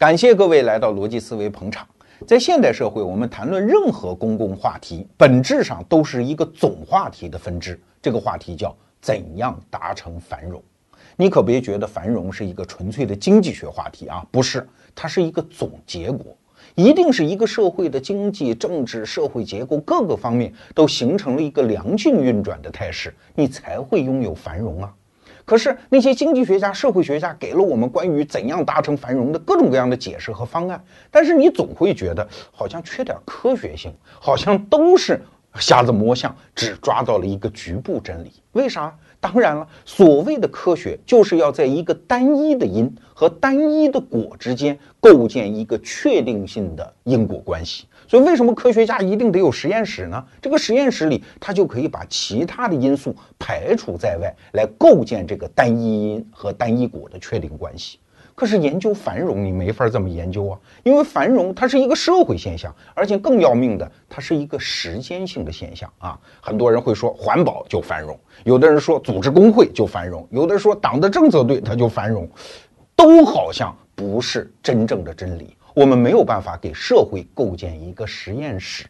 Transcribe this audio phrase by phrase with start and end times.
[0.00, 1.86] 感谢各位来到逻辑思维捧场。
[2.26, 7.78] 在现代社会，我们谈论任何公共话题，本质上都是一个总话题的分支。
[8.00, 10.62] 这个话题叫怎样达成繁荣。
[11.16, 16.34] 你可别觉得繁荣是一个纯粹的经济学话题啊，不是，它是一个总结果。
[16.74, 24.94] 一定是一个社会的经济、政治、社会结构各个方面都形成了一个良性运转的态势，你才会拥有繁荣啊。
[25.50, 30.80] 可是那些经济学家、社会学家给了我们关于怎样达成繁荣的各种各样的解释和方案，
[31.10, 35.20] 但是你总会觉得好像缺点科学性，好像都是
[35.56, 38.30] 瞎子摸象，只抓到了一个局部真理。
[38.52, 38.96] 为啥？
[39.18, 47.86] 当然了，所谓的科学就是要在一个单一的因和单一的果之间构建一个确定性的因果关系。
[48.10, 50.20] 所以，为什么科学家一定得有实验室呢？
[50.42, 58.00] 这个实验室里，他就可以把其他的因素排除在外，来构建这个单一因和单一果的确定关系。
[58.34, 66.18] 可是研究繁荣，你没法这么研究啊，因为繁荣它是一个社会现象，而且更要命的，它是一个时间性的现象啊。
[66.40, 72.28] 很多人会说环保就繁荣，有的人说组织工会就繁荣，有的人说党的政策对它就繁荣，
[72.96, 75.54] 都好像不是真正的真理。
[75.74, 78.86] 我们没有办法给社会构建一个实验室。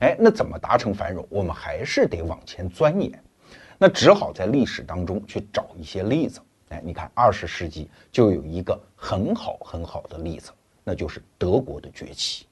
[0.00, 1.26] 哎，那怎么达成繁荣？
[1.28, 3.22] 我们还是得往前钻研，
[3.76, 6.40] 那只好在历史当中去找一些例子。
[6.70, 10.50] 哎，你看，二十世纪就有一个很好很好的例子，
[10.84, 12.46] 那就是德国的崛起。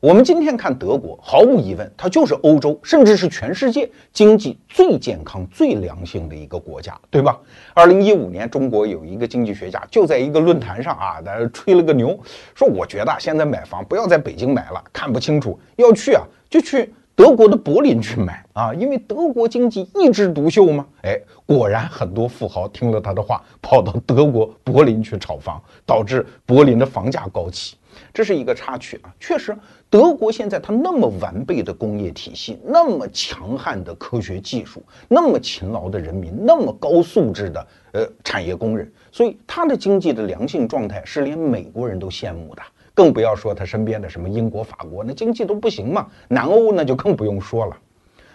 [0.00, 7.38] 我们今天看德国，毫无疑问，它就是欧洲，甚至是全世界经济最健康、最良性的一个国家，对吧？
[7.72, 12.18] 二零一五年，中国有一个经济学家就在一个论坛上啊，在吹了个牛，
[12.54, 16.92] 说我觉得现在买房不要在北京买了，看不清楚，要去啊就去。
[17.16, 20.84] 德国的柏林去买啊，因为德国经济一枝独秀嘛。
[21.00, 27.74] 哎，果然很多富豪听了他的话，跑到德国柏林去炒房，导致柏林的房价高起。
[28.12, 29.14] 这是一个插曲啊。
[29.18, 29.56] 确实，
[29.90, 42.62] 德国现在它那么完备的工业体系，那么强悍的科学技术，那么勤劳的人民，那么高素质的呃产业工人，所以它的经济的良性状态是连美国人都羡慕的。
[42.94, 46.06] 更不要说他身边的什么英国、法国，那经济都不行嘛。
[46.28, 47.76] 南欧那就更不用说了。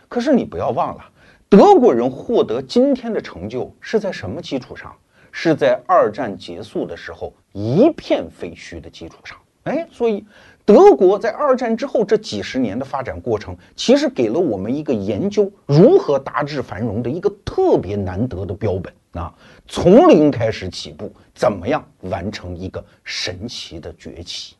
[0.07, 1.03] 可是你不要忘了，
[1.49, 4.95] 德国人获得今天的成就是在什么基础上？
[5.31, 9.37] 是在二战结束的时候一片废墟的基础上。
[9.63, 10.25] 哎，所以
[10.65, 18.93] 德国在二战之后这几十年的发展过程，其实给了我们一个研究如何达至繁荣的一个特别难得的标本。
[19.11, 19.33] 啊，
[19.67, 24.55] 从零开始起步，怎么样完成一个神奇的崛起？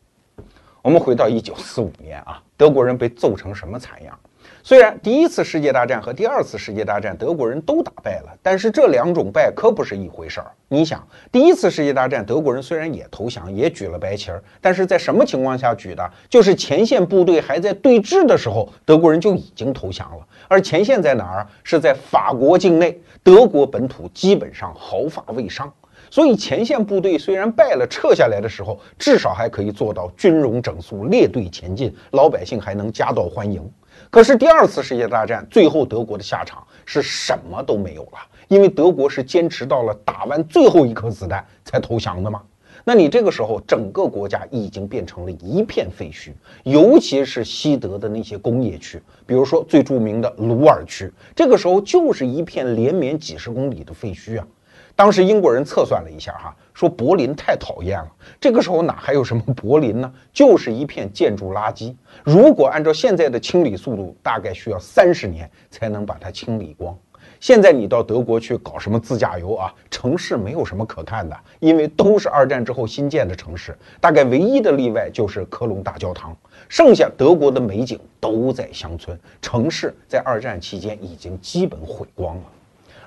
[0.82, 4.20] 我们回到一九四五年啊，德国人被揍成什么惨样？
[4.64, 10.52] 虽然第一次世界大战和第二次世界大战德国人都打败了，但是这两种败可不是一回事儿。
[10.68, 16.12] 你想，第一次世界大战德国人虽然也投降，也举了白旗儿，但是在什么情况下举的？
[16.30, 20.26] 就是前线部队还在对峙的时候，德国人就已经投降了。
[20.48, 21.48] 而前线在哪儿？
[21.64, 25.72] 是在法国境内，德国本土基本上毫发未伤。
[26.12, 33.68] 所以前线部队虽然败了，撤下来的时候，至少还可以做到军容整肃，列队前进，老百姓还能夹道欢迎。
[34.10, 42.42] 可是第二次世界大战最后，德国的下场是什么都没有了，因为德国是坚持到了打完最后一颗子弹才投降的嘛。
[42.84, 46.32] 那你这个时候，整个国家已经变成了一片废墟，
[46.64, 54.48] 尤其是西德的那些工业区，比如说最著名的鲁尔区，这个时候就是一片连绵几十公里的废墟啊。
[54.96, 58.12] 当时英国人测算了一下，哈，说柏林太讨厌了。
[58.40, 60.12] 这个时候哪还有什么柏林呢？
[60.32, 61.96] 就是一片建筑垃圾。
[62.24, 66.98] 如果按照现在的清理速度，大概需要三十年才能把它清理光。
[67.40, 69.74] 现在你到德国去搞什么自驾游啊？
[69.90, 73.76] 城市没有什么可看的，因为都是二战之后新建的城市。
[74.00, 76.36] 大概唯一的例外就是科隆大教堂，
[76.70, 79.20] 剩下德国的美景都在乡村。
[79.42, 82.44] 城市在二战期间已经基本毁光了。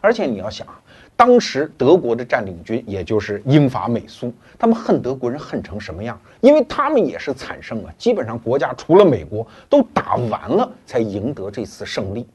[0.00, 0.66] 而且你要想。
[1.16, 6.20] 当时德国的占领军，也就是英法美苏，他们恨德国人恨成什么样？
[6.41, 12.26] 因为他们也是惨胜啊，基本上国家除了美国都打完了才赢得这次胜利。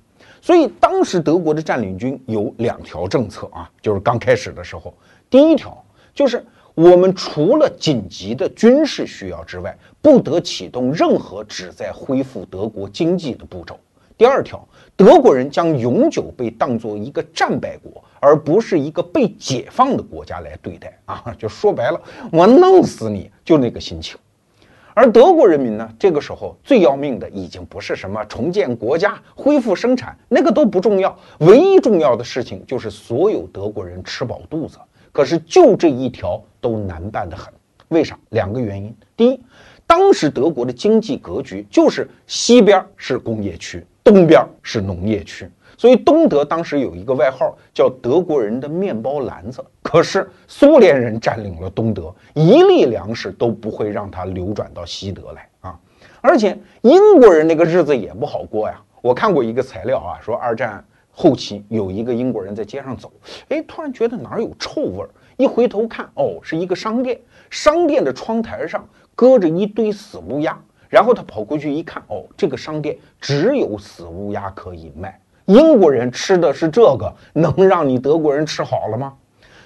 [0.41, 4.93] 所以当时德国的占领军有两条政策啊，就是刚开始的时候，
[5.29, 5.77] 第一条
[6.15, 6.43] 就是
[6.73, 13.77] 我们除了紧急的军事需要之外，不得启动任何旨在恢复德国经济的步骤。
[14.17, 14.65] 第二条，
[14.95, 21.35] 德国人将永久被当作一个战败国，而不是一个被解放的国家来对待啊！
[21.37, 22.01] 就说白了，
[22.31, 24.17] 我弄死你就那个心情。
[24.93, 34.77] 而德国人民呢，这个时候最要命的已经不是什么重建国家、恢复生产，那个都不重要，唯一重要的事情就是所有德国人吃饱肚子。
[35.11, 37.53] 可是就这一条都难办得很。
[37.87, 38.19] 为啥？
[38.29, 38.93] 两个原因。
[39.15, 39.39] 第一，
[39.87, 45.49] 当时德国的经济格局就是西边是工业区，东边是农业区，
[45.79, 49.63] 所以东德当时有一个外号叫“德国人的面包篮子”。
[49.81, 55.79] 可是苏联人占领了东德，一粒粮食都不会让它流转到西德来啊！
[56.19, 58.77] 而且英国人那个日子也不好过呀。
[59.01, 63.09] 我看过一个材料啊，说二战后期有一个英国人在街上走，
[63.47, 67.17] 哎，突然觉得哪儿有臭味儿，一回头看，哦，是一个商店，
[67.49, 68.85] 商店的窗台上。
[69.15, 70.57] 搁着一堆死乌鸦，
[70.89, 75.19] 然后他跑过去一看，哦，这个商店只有死乌鸦可以卖。
[75.49, 79.11] 英国人吃的是这个，能让你德国人吃好了吗？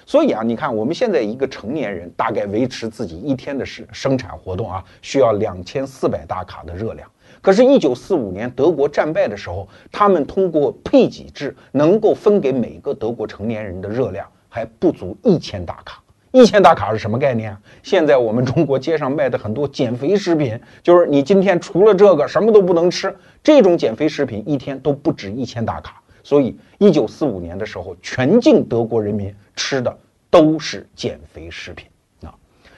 [0.06, 7.06] 所以啊，你看我们现在一个成年人大概维持自己一天的生生产活动啊，需要两千四百大卡的热量。
[7.42, 16.02] 可是，一九四五年德国战败的时候，他们通过配给制能够分给每个德国成年人的热量还不足一千大卡。
[16.34, 17.60] 一千大卡是什么概念啊？
[17.84, 23.14] 现在我们中国街上卖的很多减肥食品，就是你今天除了这个什么都不能吃。
[23.40, 26.02] 这种减肥食品一天都不止一千大卡。
[26.24, 29.96] 所以，一九四五年的时候，全境德国人民吃的
[30.28, 31.86] 都是减肥食品
[32.24, 32.34] 啊。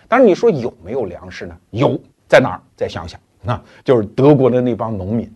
[0.07, 1.57] 当然，你说有没有粮食呢？
[1.71, 1.99] 有，
[2.29, 2.61] 在哪儿？
[2.77, 5.33] 再想想啊，就是德国的那帮农民。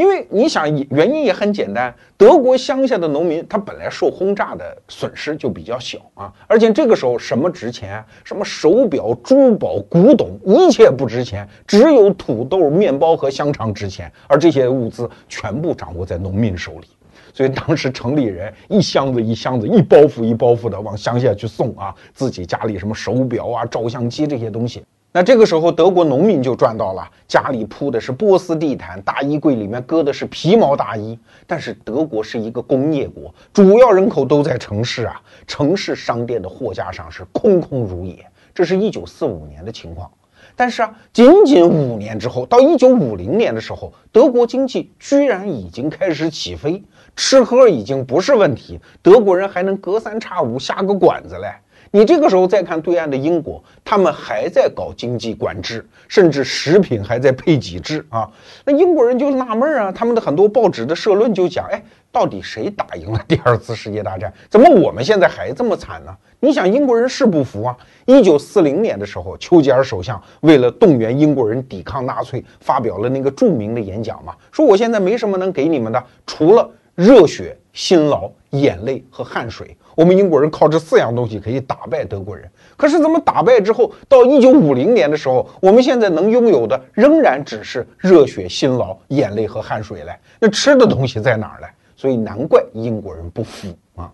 [0.00, 8.02] 因为你想，原因也很简单，德国乡下的农民他本来受轰炸的损失就比较小啊，而且这个时候什么值钱？
[8.24, 16.86] 什么手表、珠宝、古董，一切不值钱，只有土豆、面包和香肠值钱，而这些物资全部掌握在农民手里，
[17.34, 24.82] 所以当时城里人一箱子一箱子、一包袱一包袱的往乡下去送啊，自己家里什么手表啊、照相机这些东西。
[25.12, 31.18] 那这个时候，德国农民就赚到了，家里铺的是波斯地毯，大衣柜里面搁的是皮毛大衣。
[31.48, 38.24] 但是德国是一个工业国，主要人口都在城市啊，城市商店的货架上是空空如也。
[38.54, 40.08] 这是一九四五年的情况。
[40.54, 46.80] 但是啊，仅仅五年之后，到一九五零年的时候，德国经济居然已经开始起飞，
[47.16, 51.52] 吃喝已经不是问题，德国人还能隔三差五下个馆子嘞。
[51.92, 58.30] 你这个时候再看对岸的英国，他们还在搞经济管制，甚至食品还在配给制啊。
[58.64, 61.82] 那英国人就纳闷啊，他们的很多报纸的社论就讲：哎，
[62.12, 64.32] 到底谁打赢了第二次世界大战？
[64.48, 66.16] 怎么我们现在还这么惨呢？
[66.38, 67.76] 你想，英国人是不服啊。
[68.06, 79.76] 一九四零年的时候，丘吉尔首相为了动员英国人抵抗纳粹，发表了那个著名的演讲嘛，说我现在没什么能给你们的，除了热血、辛劳、眼泪和汗水。
[80.00, 90.18] 我们英国人靠这四样东西可以打败德国人，可是怎么打败之后，到一九五零年的时候，我们现在能拥有的仍然只是热血、辛劳、眼泪和汗水嘞？
[90.38, 91.66] 那吃的东西在哪儿嘞？
[91.96, 94.10] 所以难怪英国人不服啊！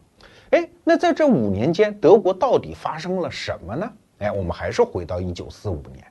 [0.50, 3.88] 哎，那在这五年间，德国到底发生了什么呢？
[4.18, 6.04] 哎，我们还是回到一九四五年。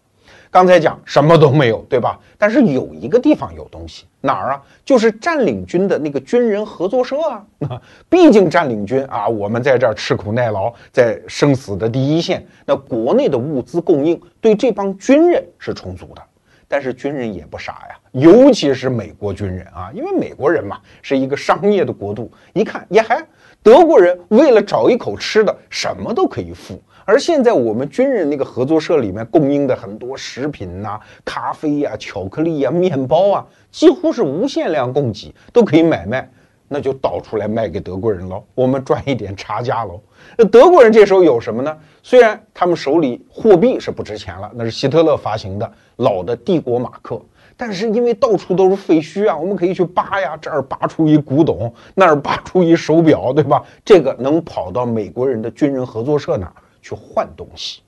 [0.56, 2.18] 刚才讲什么都没有，对吧？
[2.38, 4.62] 但是有一个地方有东西，哪儿啊？
[4.86, 7.44] 就是占领军的那个军人合作社啊。
[8.07, 16.22] 毕竟占领军啊，我们在这儿吃苦耐劳，在生死的第一线，那国内的物资供应对这帮军人是充足的。
[16.69, 23.22] 但是军人也不傻呀，尤其是美国军人啊，因为美国人嘛是一个商业的国度，一看也还
[23.62, 26.81] 德国人为了找一口吃的，什么都可以付。
[27.06, 36.27] 而现在我们军人那个合作社里面供应的很多食品呐、咖啡呀、巧克力呀、面包啊，几乎是无限量供给，都可以买卖，
[36.68, 40.01] 那就倒出来卖给德国人喽，我们赚一点差价喽。
[40.36, 41.77] 那德国人这时候有什么呢？
[42.01, 47.22] 虽然他们手里货币是不值钱了，那是希特勒发行的老的帝国马克，
[47.56, 53.63] 但是因为到处都是废墟啊，我们可以去扒呀，这儿扒出一古董，那儿扒出一手表，对吧？
[53.86, 56.53] 这个能跑到美国人的军人合作社那儿。
[56.86, 57.82] 去换东西，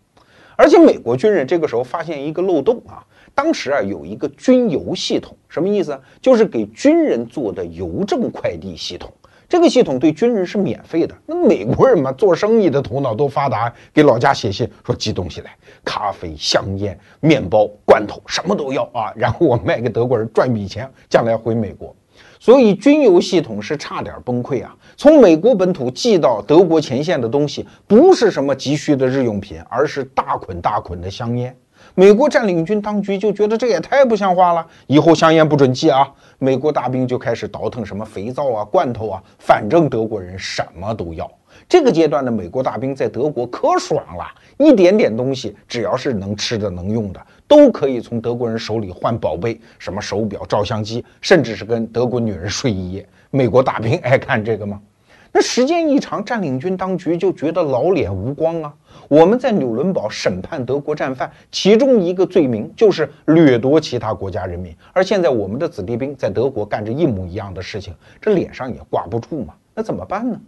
[0.55, 6.01] 而且美国军人这个时候发现一个漏洞啊，当时啊有一个军邮系统，什么意思？
[6.19, 9.13] 就是给军人做的邮政快递系统，
[9.47, 11.13] 这个系统对军人是免费的。
[11.27, 21.95] 那美国人嘛，做生意的头脑都发达，给老家写信说寄东西来，咖啡、香烟、面包、罐头，什么都要啊，然后我卖给德国人赚笔钱，将来回美国。
[22.39, 24.75] 所以军邮系统是差点崩溃啊！
[24.99, 31.55] 从美国本土寄到德国前线的东西，不是什么急需的日用品，而是大捆大捆的香烟。
[31.93, 36.11] 美国占领军当局就觉得这也太不像话了，以后香烟不准寄啊！
[36.39, 41.31] 美国大兵就开始倒腾什么肥皂啊、罐头啊，反正德国人什么都要。
[41.69, 44.25] 这个阶段的美国大兵在德国可爽了，
[44.57, 47.21] 一点点东西，只要是能吃的、能用的。
[47.47, 53.07] 都可以从德国人手里换宝贝，什么手表、照相机，甚至是跟德国女人睡一夜。
[53.31, 54.81] 美国大兵爱看这个吗？
[55.33, 58.73] 那时间一长，占领军当局就觉得老脸无光啊。
[59.07, 69.53] 我们在纽伦堡审判德国战犯，其中一个罪名就是掠夺其他国家人民，而现在我们的子弟兵在德国干着一模一样的事情，这脸上也挂不住嘛。
[69.75, 70.39] 那怎么办呢？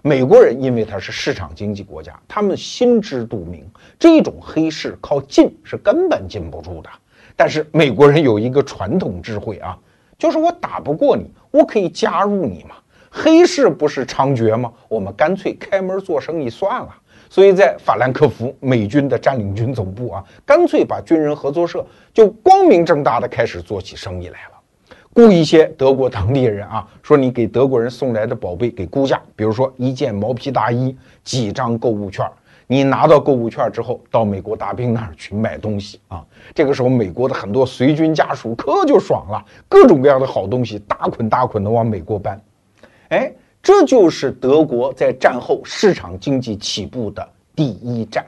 [0.00, 3.64] 美国人因为他是市场经济国家，他们心知肚明，
[3.98, 6.90] 这种黑市靠禁是根本禁不住的。
[7.36, 9.78] 但是美国人有一个传统智慧啊，
[10.22, 12.76] 就是我打不过你，我可以加入你嘛。
[13.10, 14.72] 黑市不是猖獗吗？
[14.86, 16.94] 我们干脆开门做生意算了。
[17.28, 32.24] 所以在法兰克福，美军的占领军总部啊，干脆把军人合作社就光明正大的开始做起生意来了，雇一些德国当地人啊，说你给德国人送来的宝贝给估价，比如说一件毛皮大衣，几张购物券，
[32.72, 36.24] 你拿到购物券之后，到美国大兵那儿去买东西啊。
[36.54, 42.42] 这个时候，美国的很多随军家属可就爽了，各种各样的好东西，大捆大捆的往美国搬。
[43.10, 43.30] 哎，
[43.62, 48.24] 这就是德国在战后市场经济起步的第一站。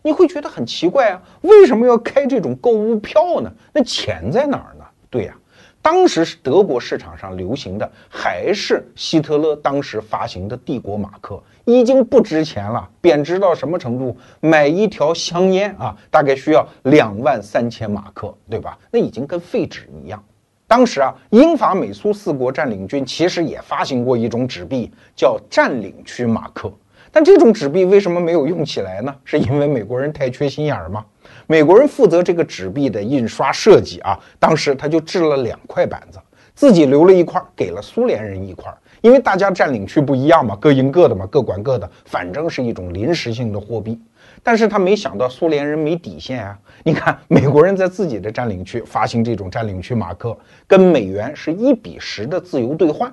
[0.00, 3.52] 你会觉得很奇怪啊，为什么要开这种购物票呢？
[3.72, 4.84] 那钱在哪儿呢？
[5.10, 5.34] 对呀，
[5.82, 14.16] 当时是德国市场上流行的还是希特勒当时发行的帝国马克，已经不值钱了，贬值到什么程度？
[14.40, 18.78] 买一条香烟啊，大概需要两万三千马克，对吧？
[18.90, 20.22] 那已经跟废纸一样。
[20.66, 26.72] 当时啊，英法美苏四国占领军其实也发行过一种纸币，叫占领区马克。
[27.10, 29.14] 但这种纸币为什么没有用起来呢？
[29.22, 31.04] 是因为美国人太缺心眼儿吗？
[31.46, 36.18] 美国人负责这个纸币的印刷设计啊，当时他就制了两块板子，
[36.54, 44.00] 自己留了一块，给了苏联人一块，因为大家占领区不一样嘛，各赢各的嘛，各管各的，反正是一种临时性的货币。
[44.44, 46.58] 但是他没想到苏联人没底线啊！
[46.84, 53.12] 你看，美国人在自己的占领区发行这种占领区马克，跟美元是一比十的自由兑换，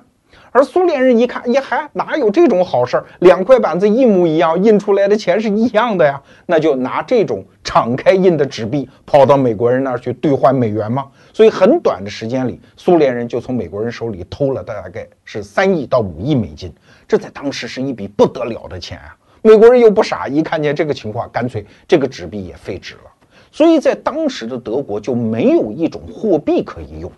[0.52, 3.06] 而苏联人一看，呀还哪有这种好事儿？
[3.20, 11.06] 两块板子一模一样，印出来的钱是一样的呀，那就拿这种敞开印的纸币跑到美国人那儿去兑换美元吗？
[11.32, 16.72] 所以很短的时间里，苏联人就从美国人手里偷了大概是三亿到五亿美金，
[17.06, 19.16] 这在当时是一笔不得了的钱啊！
[19.42, 23.10] 美国人又不傻，一看见这个情况，干脆这个纸币也废纸了。
[23.52, 27.10] 所以在当时的德国就没有一种货币可以用。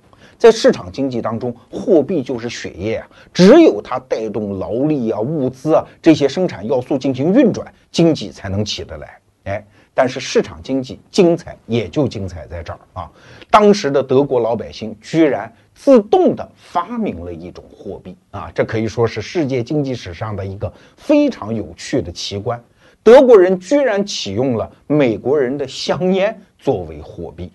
[0.43, 9.19] 在市场经济当中，货币就是血液啊，只有它带动劳力啊、物资啊这些生产要素进行运转，经济才能起得来。
[9.45, 9.65] 哎。
[9.95, 13.11] 但是市场经济精彩也就精彩在这儿啊！
[13.51, 22.59] 当时的德国老百姓居然自动的发明了一种货币啊，这可以说是世界经济史上的一个非常有趣的奇观。
[23.03, 27.53] 德国人居然启用了美国人的香烟作为货币。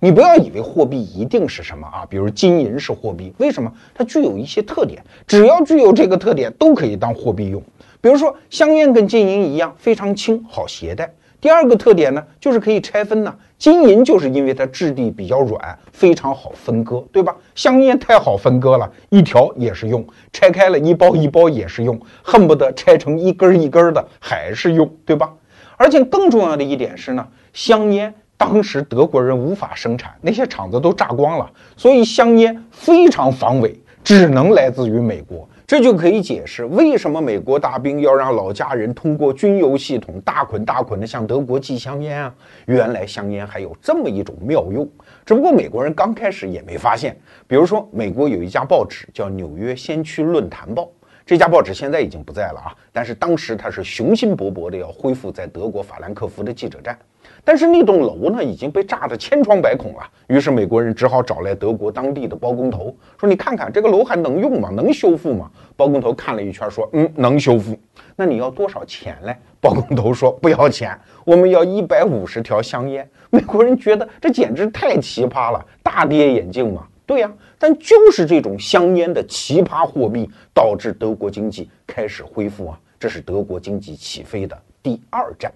[0.00, 3.72] 你不要以为货币一定是什么啊，比如金银是货币，为什么？
[3.94, 7.62] 它具有一些特点，只要具有这个特点都可以当货币用。
[8.00, 11.12] 比如说香烟跟金银一样，非常轻，好携带。
[11.40, 13.34] 第二个特点呢，就是可以拆分呢。
[13.58, 17.34] 金银就是因为它质地比较软，非常好分割，对吧？
[17.54, 25.32] 香烟太好分割了，一条也是用，拆开了一包一包也是用，恨不得拆成一根一根的还是用，对吧？
[25.76, 35.48] 而且更重要的一点是呢，香烟当时德国人无法生产，那些厂子都炸光了，所以香烟非常防伪，只能来自于美国。
[35.66, 42.32] 这就可以解释为什么美国大兵要让老家人通过军邮系统大捆大捆的向德国寄香烟啊！
[42.66, 44.88] 原来香烟还有这么一种妙用，
[45.24, 47.18] 只不过美国人刚开始也没发现。
[47.48, 50.82] 比如说，美国有一家报纸叫《纽约先驱论坛报》，
[51.24, 56.96] 这家报纸现在已经不在了啊，但是当时它是雄心勃勃的要恢复在德国法兰克福的记者站。
[57.46, 64.68] 但是那栋楼呢已经被炸得千疮百孔了，于是美国人只好找来德国当地的包工头，说：“你看看这个楼还能用吗？
[64.70, 67.78] 能修复吗？”包工头看了一圈，说：“嗯，能修复。
[68.16, 76.84] 那你要多少钱嘞？”包工头说：“不要钱，我们要一百五十条香烟。”美国人觉得这简直太奇葩了，大跌眼镜嘛。
[77.06, 85.52] 对呀，但就是这种香烟的奇葩货币，导致德国经济开始恢复啊，这是德国经济起飞的第二站。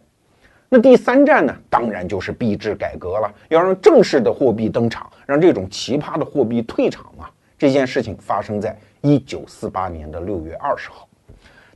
[0.73, 7.29] 那第三站呢，当然就是币制改革了，要让正式的货币登场，让这种奇葩的货币退场嘛。
[7.59, 11.09] 这件事情发生在一九四八年的六月二十号。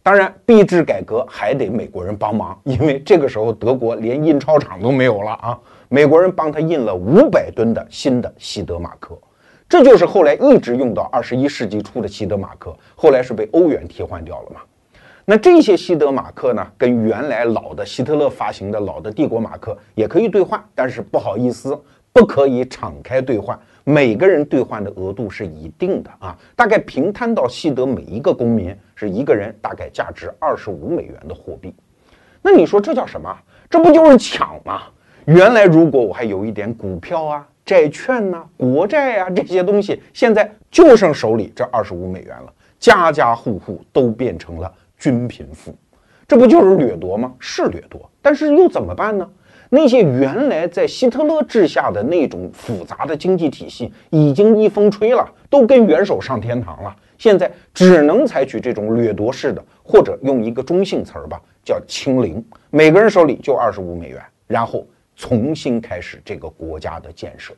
[0.01, 5.59] 当然，币制改革还得美国人帮忙，因为这个时候德国连印钞厂都没有了啊。
[5.89, 9.19] 美国人帮他印了五百吨的新的西德马克，
[9.69, 14.61] 这就是后来一直用到二十一世纪初的西德马克，后来是被欧元替换掉了嘛。
[15.27, 21.79] 那这些西德马克呢，跟原来老的希特勒发行的老的帝国马克也可以兑换，但是不好意思，
[22.13, 31.75] 不可以敞开兑换，每个人兑换的额度是一定的啊，大概平摊到西德每一个公民是一个人大概价值二十五美元的货币。
[32.43, 33.35] 那你说这叫什么？
[33.71, 34.83] 这不就是抢吗？
[35.25, 45.75] 原来如果我还有一点股票啊、债券呐、国债啊这些东西，现在就剩手里这二十五美元了，家家户户都变成了均贫富，
[46.27, 47.35] 这不就是掠夺吗？
[47.39, 49.29] 是掠夺，但是又怎么办呢？
[49.71, 56.95] 那些原来在希特勒治下的那种复杂的经济体系已经一风吹了，都跟元首上天堂了。
[57.19, 62.45] 现在只能采取这种掠夺式的，或者用一个中性词儿吧，叫清零。
[62.71, 64.87] 每个人手里就二十五美元，然后
[65.17, 67.53] 重新开始这个国家的建设。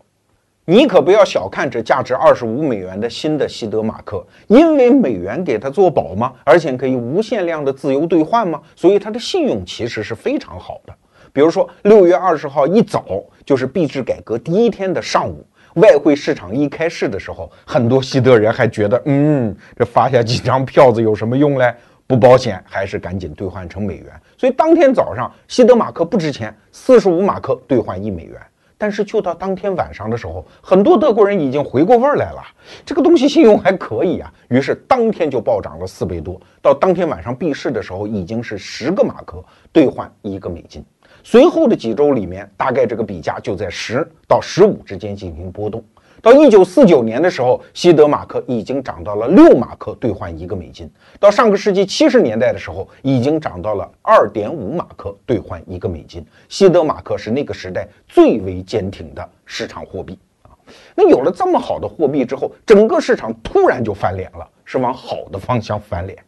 [0.68, 6.32] 你可不要小看这价值二十五美元的新的西德马克，因为美元给它做保吗？
[6.42, 8.60] 而且可以无限量的自由兑换吗？
[8.74, 10.92] 所以它的信用其实是非常好的。
[11.32, 13.04] 比如说，六月二十号一早
[13.44, 21.72] 就是币制改革第一天的上午，外汇市场一开市的时候，很多西德人还觉得，嗯，这发下几张票子有什么用嘞？
[22.08, 24.06] 不保险，还是赶紧兑换成美元。
[24.36, 28.40] 所以当天早上，西德马克不值钱，四十五马克兑换一美元。
[28.78, 32.42] 但是就到当天晚上的时候，很多德国人已经回过味儿来了，
[32.84, 36.40] 这个东西信用还可以啊，于是当天就暴涨了四倍多。
[36.60, 39.42] 到当天晚上闭市的时候，已经是十个马克
[39.72, 40.84] 兑换一个美金。
[41.22, 45.82] 随后的几周里面，大概这个比价就在十到十五之间进行波动。
[46.26, 50.88] 到一九四九年的时候，西德马克已经涨到了六马克兑换一个美金；
[51.20, 56.26] 到上个世纪七十年代的时候，已经涨到了二点五马克兑换一个美金。
[56.48, 60.50] 西德马克是那个时代最为坚挺的市场货币啊。
[60.96, 66.18] 那有了这么好的货币之后，整个市场突然就翻脸了，是往好的方向翻脸。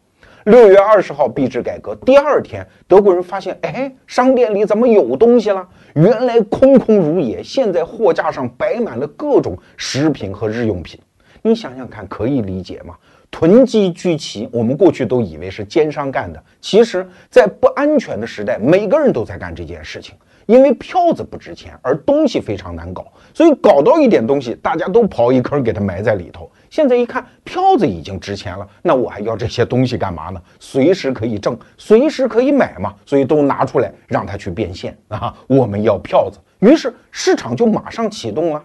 [0.49, 5.63] 六月二十号币制改革第二天，德国人发现，哎，商店里怎么有东西了？
[5.93, 10.99] 原来空空如也，现在货架上摆满了各种食品和日用品。
[11.43, 12.95] 你想想看，可以理解吗？
[13.29, 20.15] 囤积居奇，我们过去都以为是奸商干的，其实，在不安全的时代，每个人都在干这件事情。
[20.47, 26.49] 因为票子不值钱，而东西非常难搞，所以搞到一点东西，大家都刨一坑给它埋在里头。
[26.69, 30.41] 现在一看，票子已经值钱了，那我还要这些东西干嘛呢？
[30.59, 35.33] 随时可以挣，随时可以买嘛，所以都拿出来让他去变现啊！
[35.47, 38.63] 我们要票子，于是市场就马上启动了。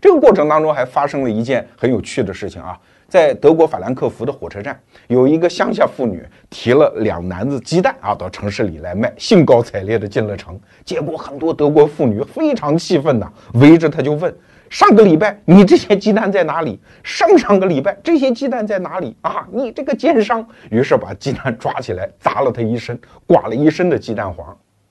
[0.00, 2.78] 这个过程当中还发生了一件很有趣的事情啊。
[3.06, 10.58] 在德国法兰克福的火车站，有一个乡下妇女提了两篮子鸡蛋啊，到城市里来卖，兴高采烈地进了城。
[10.84, 14.34] 结果很多德国妇女非常气愤呐，围着她就问：
[14.74, 16.80] 上个礼拜你这些鸡蛋在哪里？
[17.04, 19.46] 上上个礼拜这些鸡蛋在哪里啊？
[19.52, 20.44] 你这个奸商！
[20.68, 24.44] 于是把鸡蛋抓起来砸了他一身，刮了一身的鸡蛋黄。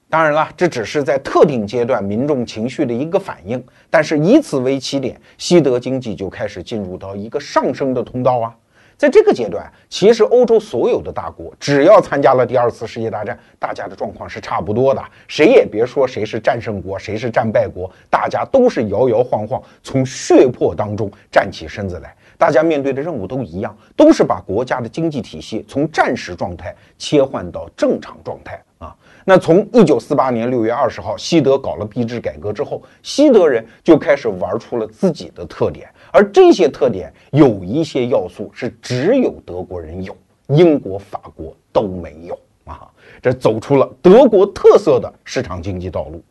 [0.10, 8.56] 当然了，这只是在特定阶段民众情绪的一个反应，但是以此为起点，西德经济就开始进入到一个上升的通道啊。
[9.04, 28.96] 在这个阶段，其实欧洲所有的大国只要参加了第二次世界大战，大家的状况是差不多的，谁也别说谁是战胜国，谁是战败国，大家都是摇摇晃晃从血泊当中站起身子来，大家面对的任务都一样，都是把国家的经济体系从战时状态切换到正常状态啊。
[29.26, 40.16] 那从一九四八年六月二十号，西德搞了币制改革之后，西德人就开始玩出了自己的特点，而这些特点有一些要素是只有德国人有，
[40.50, 42.88] 英国、法国都没有啊。
[43.20, 46.24] 这走出了德国特色的市场经济道路。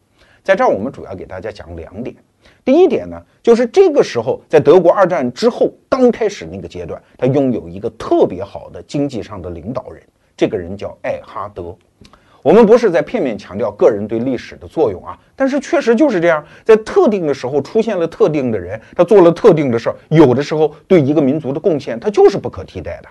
[0.44, 2.14] 在这儿，我们主要给大家讲两点。
[2.64, 10.00] 第一点呢，就是这个时候在德国二战之后刚开始那个阶段，他拥有一个特别好的经济上的领导人，
[10.36, 11.76] 这个人叫艾哈德。
[12.42, 23.08] 我们不是在片面强调个人对历史的作用啊，但是确实就是这样，在特定的时候出现了特定的人，他做了特定的事儿，有的时候对一个民族的贡献，他就是不可替代的。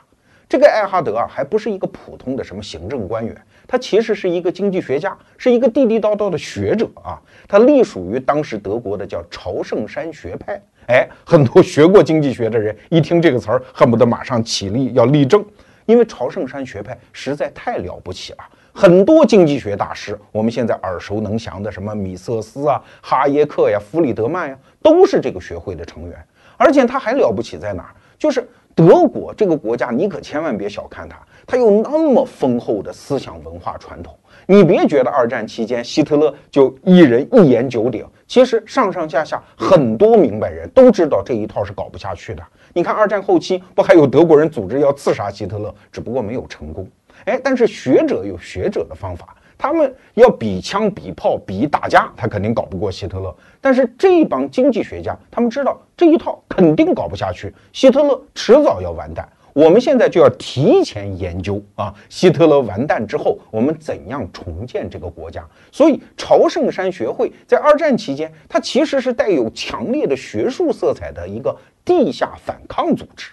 [0.49, 3.33] 这个艾哈德啊，还不是一个普通的什么行政官员，
[3.65, 7.17] 他其实是一个经济学家，是一个地地道道的学者啊。
[7.47, 10.61] 他隶属于当时德国的叫朝圣山学派。
[10.87, 15.41] 哎，很多学过经济学的人一听这个词儿，恨不得马上起立要立正，
[15.85, 18.39] 因为朝圣山学派实在太了不起了。
[18.73, 26.25] 很多经济学大师，我们现在耳熟能详的什么米瑟斯啊、哈耶克呀、弗里德曼呀，都是这个学会的成员。
[26.57, 27.91] 而且他还了不起在哪儿？
[28.17, 34.15] 就是德国这个国家，你可千万别小看它，它有那么丰厚的思想文化传统。
[34.45, 42.43] 你别觉得二战期间希特勒就一人一言九鼎，其实上上下下很多明白人都知道这一套是搞不下去的。
[42.73, 46.87] 你看二战后期不还有德国人组织要刺杀希特勒，只不过没有成功。
[47.25, 53.35] 哎，但是学者有学者的方法，他们要比枪比炮比打架，他肯定搞不过希特勒。
[53.59, 59.27] 但是这帮经济学家，他们知道这一套肯定搞不下去，希特勒迟早要完蛋。
[59.53, 65.45] 我们现在就要提前研究啊，希特勒完蛋之后，我们怎样重建这个国家？
[65.73, 71.53] 所以朝圣山学会在二战期间，它其实是带有强烈的学术色彩的一个
[71.83, 73.27] 地下反抗组织。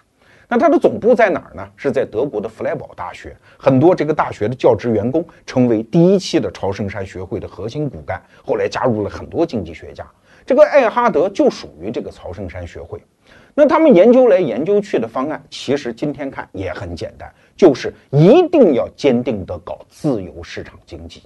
[0.51, 1.69] 那它的总部在哪儿呢？
[1.77, 3.37] 是在德国的弗莱堡大学。
[3.59, 10.07] 很多这个大学的教职员工成为第一期的朝圣山学会的核心骨干，后来加入了很多经济学家。
[10.47, 12.99] 这个艾哈德就属于这个朝圣山学会。
[13.53, 21.25] 那他们研究来研究去的方案，其实今天看也很简单，就是一定要坚定地搞自由市场经济。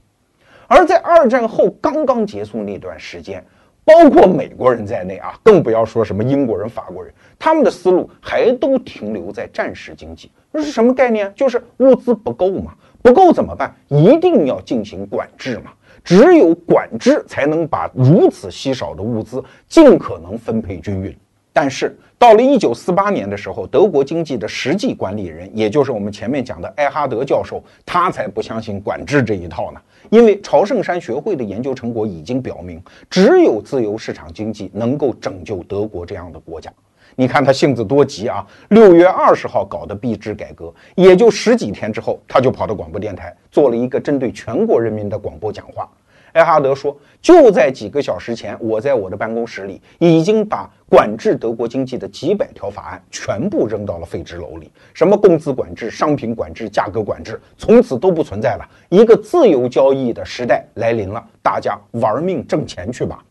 [0.67, 3.45] 而在二战后刚刚结束那段时间。
[3.85, 10.31] 包括美国人在内啊，更不要说什么英国人、法国人，他们的思路还都停留在战时经济。
[10.53, 11.33] 那是什么概念？
[11.35, 13.75] 就是物资不够嘛，不够怎么办？
[13.89, 15.73] 一定要进行管制嘛，
[16.05, 21.17] 只有管制才能把如此稀少的物资尽可能分配均匀。
[21.53, 29.81] 但是到了一九四八年的时候，德国经济的实际管理人，也就是我们前面讲的艾哈德教授，他才不相信管制这一套呢。
[30.09, 32.81] 因为朝圣山学会的研究成果已经表明，
[33.11, 36.73] 只有自由市场经济能够拯救德国这样的国家。
[37.17, 38.47] 你看他性子多急啊！
[38.69, 45.91] 六月二十号搞的币制改革，也就十几天之后，他就跑到广播电台做了一个针对全国人民的广播讲话。
[46.33, 54.71] 艾哈德说：“就在几个小时前，我在我的办公室里已经把管制德国经济的几百条法案全部扔到了废纸篓里。
[54.95, 58.69] 什么工资管制、商品管制、价格管制，从此都不存在了。
[58.89, 63.23] 一个自由交易的时代来临了，大家玩命挣钱去吧。”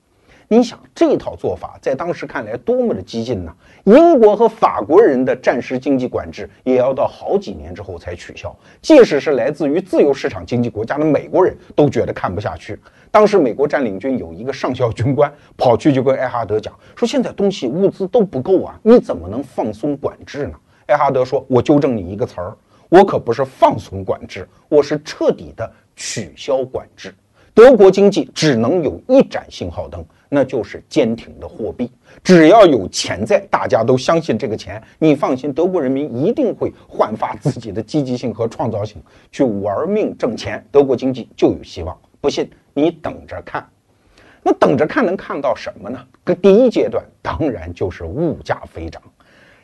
[0.54, 3.56] 你想这套做法在当时看来多么的激进呢？
[3.86, 12.78] 英国和法国人的战时经济管制也要到好几年之后才取消，即使是来自于自由市场经济国家的美国人都觉得看不下去。
[13.12, 20.54] 当时美国占领军有一个上校军官跑去就跟艾哈德讲说：“现在东西物资都不够啊，你怎么能放松管制呢？”
[20.88, 22.54] 艾哈德说：“我纠正你一个词儿，
[22.90, 27.16] 我可不是放松管制，我是彻底的取消管制。
[27.54, 31.92] 德国经济只能有一盏信号灯。”那就是坚挺的货币，
[32.24, 42.00] 只要有钱在，大家都相信这个钱，你放心，德国人民一定会焕发自己的积极性和创造性，去玩命挣钱，德国经济就有希望。
[42.22, 43.68] 不信你等着看，
[44.42, 46.00] 那等着看能看到什么呢？
[46.24, 49.02] 跟第一阶段当然就是物价飞涨。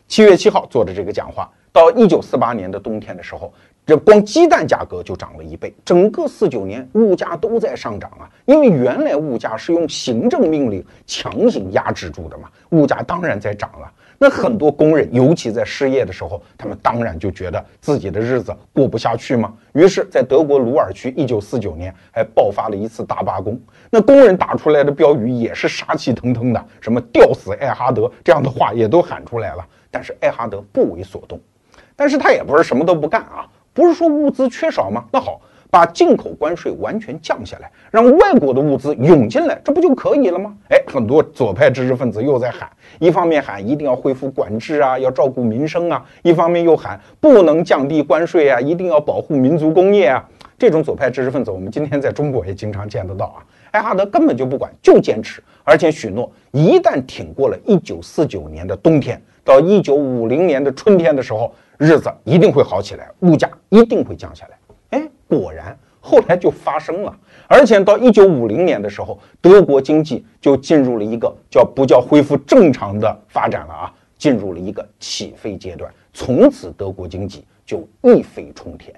[0.06, 3.54] 七月七号做的这个讲话，到一九四八年的冬天的时候。
[3.88, 8.28] 这光鸡蛋价格就涨了一倍，整个四九年物价都在上涨啊！
[8.44, 13.90] 因为原来物价是用行政命令强行压制住的嘛，物价当然在涨了。
[14.18, 19.54] 那很多工人，尤其在失业的时候，他们当然就觉得自己的日子过不下去嘛。
[19.72, 23.58] 于是，在德国鲁尔区，一九四九年还爆发了一次大罢工。
[23.90, 29.66] 那工人打出来的标语也是杀气腾腾的，什么“吊死艾哈德”这样的话也都喊出来了。
[29.90, 31.40] 但是艾哈德不为所动，
[31.96, 33.48] 但是他也不是什么都不干啊。
[33.78, 35.06] 不是说物资缺少吗？
[35.12, 40.52] 那好，把进口关税完全降下来，让外国的物资涌进来，这不就可以了吗？
[40.70, 50.28] 哎，很多左派知识分子又在喊，一方面喊一定要恢复管制啊，要照顾民生啊，一方面又喊不能降低关税啊，一定要保护民族工业啊。
[50.58, 53.46] 这种左派知识分子，我们今天在中国也经常见得到啊。
[53.70, 61.54] 艾哈德根本就不管，就坚持，而且许诺，一旦挺过了1949年的冬天，到1950年的春天的时候。
[61.78, 64.58] 日子一定会好起来，物价一定会降下来。
[64.98, 67.16] 哎，果然后来就发生了，
[67.48, 75.92] 而且到一九五零年的时候，德国经济就进入了一个叫不叫恢复正常的发展了啊，进入了一个起飞阶段。
[76.14, 78.94] 从此，德国经济就一飞冲天。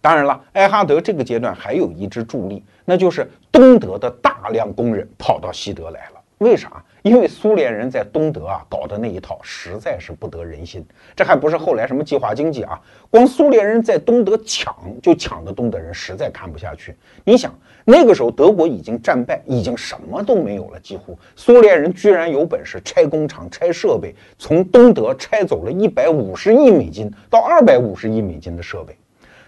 [0.00, 6.20] 当然了，艾哈德这个阶段还有一支助力，那就是东德的大量工人跑到西德来了。
[6.38, 6.84] 为啥？
[7.02, 10.84] 因为苏联人在东德啊搞的那一套实在是不得人心，
[11.16, 12.80] 这还不是后来什么计划经济啊？
[13.10, 16.94] 光苏联人在东德抢，就抢的东德人实在看不下去。
[17.24, 17.52] 你想，
[17.84, 28.96] 那个时候德国已经战败，已经什么都没有了，几乎苏联人居然有本事拆工厂、拆设备，从东德拆走了一百五十亿美金到二百五十亿美金的设备。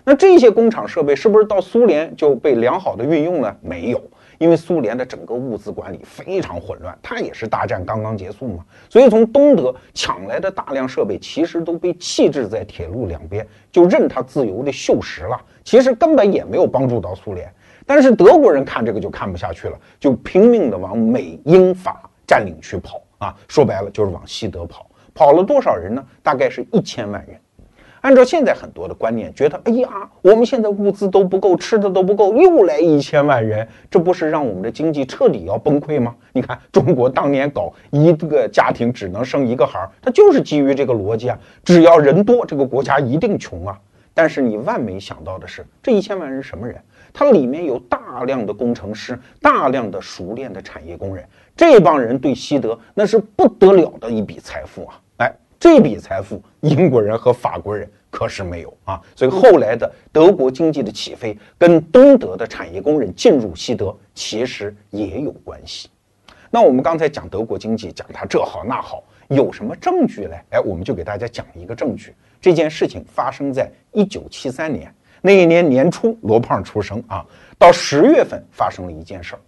[0.02, 3.56] 那这些工厂设备是不是到苏联就被良好的运用呢？
[3.62, 4.02] 没有。
[4.38, 15.40] 因为苏联的整个物资管理非常混乱，它也是大战刚刚结束嘛，所以从东德抢来的大量设备其实都被弃置在铁路两边，就任它自由的锈蚀了。
[15.62, 17.52] 其实根本也没有帮助到苏联。
[17.86, 24.90] 但是德国人看这个就看不下去了，就拼命的往美英法占领区跑啊，说白了就是往西德跑。
[25.14, 26.04] 跑了多少人呢？
[26.22, 27.38] 大概是一千万人。
[28.04, 29.88] 按照现在很多的观念，觉得哎呀，
[30.20, 36.14] 我们现在物资都不够，吃的都不够，又来一千万人，这不是让我们的经济彻底要崩溃吗？
[36.34, 43.80] 你看中国当年搞一个家庭只能生一个孩儿，它就是基于这个逻辑啊，只要人多，这个国家一定穷啊。
[44.12, 46.78] 但是你万没想到的是，这一千万人什么人？
[47.10, 51.24] 它里面有大量的工程师，大量的熟练的产业工人，
[51.56, 55.00] 这帮人对西德那是不得了的一笔财富啊！
[55.64, 65.88] 这笔财富，英国人和法国人可是没有啊，所以后来的德国经济的起飞，跟东德的产业工人进入西德其实也有关系。
[66.50, 70.38] 那我们刚才讲德国经济，讲它这好那好，有什么证据嘞？
[70.50, 72.14] 哎，我们就给大家讲一个证据。
[72.42, 77.24] 这件事情发生在一九七三年那一年年初，罗胖出生啊，
[77.58, 79.40] 到十月份发生了一件事儿，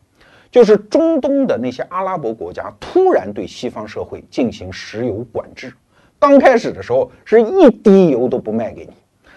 [0.51, 5.71] 就是中东的那些阿拉伯国家突然对西方社会进行石油管制。
[6.19, 8.93] 刚开始的时候是一滴油都不卖给你，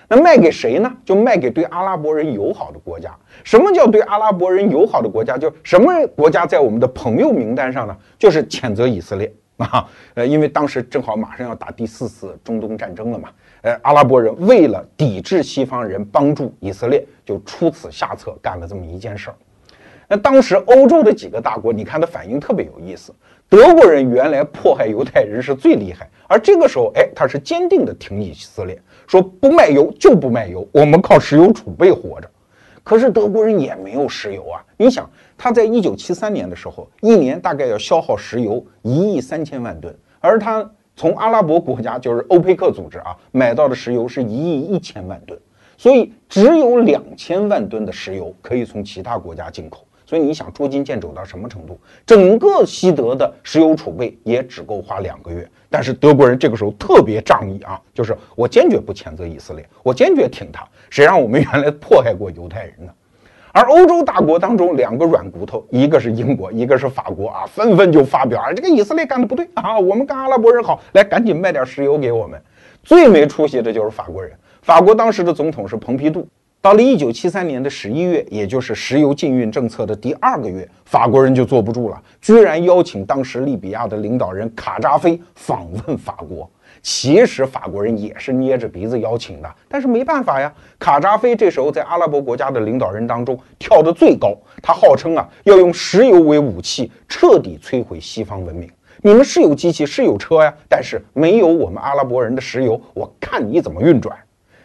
[0.07, 0.91] 那卖给谁呢？
[1.03, 3.15] 就卖给对阿拉伯人友好的国家。
[3.43, 5.37] 什么叫对阿拉伯人友好的国家？
[5.37, 7.95] 就什么国家在我们的朋友名单上呢？
[8.17, 13.29] 就是谴责以色列啊，呃，因为当时正好马上要打第四次中东战争了嘛，
[13.61, 19.35] 呃，阿拉伯人为了抵制西方人帮助以色列，就出此下策干了这么一件事儿。
[20.07, 23.13] 那当时欧洲的几个大国，你看他反应特别有意思。
[23.49, 32.29] 德国人原来迫害犹太人是最厉害，而这个时候，哎，他是坚定的挺以色列，说不卖油就不卖油，我们靠石油储备活着。
[32.83, 34.62] 可是德国人也没有石油啊！
[34.77, 45.39] 你想，他在一九七三年的时候，一年大概要消耗石油一亿三千万吨，而他从阿拉伯国家，就是欧佩克组织啊，买到的石油是一亿一千万吨，
[45.75, 49.85] 所以只有两千万吨的石油可以从其他国家进口。
[50.09, 51.79] 所以你想捉襟见肘到什么程度？
[52.03, 55.47] 整个西德的石油储备也只够花两个月。
[55.69, 60.67] 但是德国人这个时候特别仗义啊，就是我坚决不谴责以色列，我坚决挺他。
[60.89, 62.91] 谁让我们原来迫害过犹太人呢？
[63.51, 72.41] 而欧洲大国当中两个软骨头，一个是英国，一个是法国啊，纷纷就发表啊，这个以色列干的不对啊，我们跟阿拉伯人好，来赶紧卖点石油给我们。
[72.81, 74.31] 最没出息的就是法国人，
[74.63, 76.27] 法国当时的总统是蓬皮杜。
[76.61, 86.49] 到了一九七三年的十一月，也就是石油禁运政策的第二个月，法国人就坐不住了，居然邀请当时利比亚的领导人卡扎菲访问法国。
[86.81, 90.53] 其实法国人也是捏着鼻子邀请的，但是没办法呀。
[90.77, 98.69] 卡扎菲这时候在阿拉伯国家的领导人当中跳得最高，他号称啊要用石油为武器，彻底摧毁西方文明。
[99.01, 104.13] 你们是有机器是有车呀，但是没有我们阿拉伯人的石油，我看你怎么运转。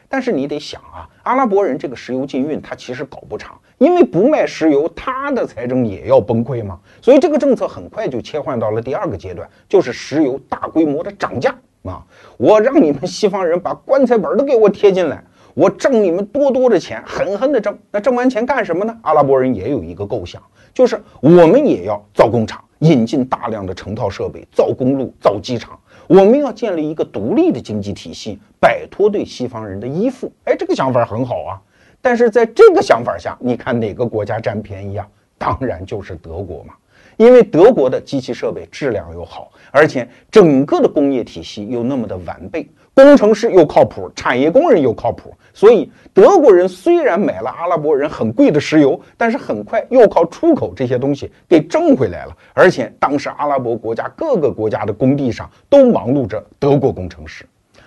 [0.08, 6.78] 但是你得想啊，阿拉伯人这个石油禁运，他其实搞不长，因为不卖石油，他的财政也要崩溃嘛。
[7.00, 12.04] 所以这个政策很快就切换到了第二个阶段，就是石油大规模的涨价啊！
[12.36, 15.22] 我让你们西方人把棺材本都给我贴进来，
[15.54, 17.76] 我挣你们多多的钱，狠狠的挣。
[17.90, 18.96] 那挣完钱干什么呢？
[19.02, 25.78] 阿拉伯人也有一个构想，就是我们也要造工厂，引进大量的成套设备，造公路、造机场。
[26.06, 30.30] 我们要建立一个独立的经济体系，摆脱对西方人的依附。
[30.44, 31.60] 哎，这个想法很好啊。
[32.00, 35.08] 但是在这个想法下，你看哪个国家占便宜啊？
[35.38, 36.74] 当然就是德国嘛。
[37.16, 45.34] 因为德国的机器设备质量又好，而且整个的工业体系又那么的完备，工程师又靠谱，产业工人又靠谱。
[45.52, 52.36] 所以德国人虽然买了阿拉伯人很贵的石油，但是很快又靠出口这些东西给挣回来了。
[52.52, 57.44] 而且当时阿拉伯国家各个国家的工地上都忙碌着德国工程师。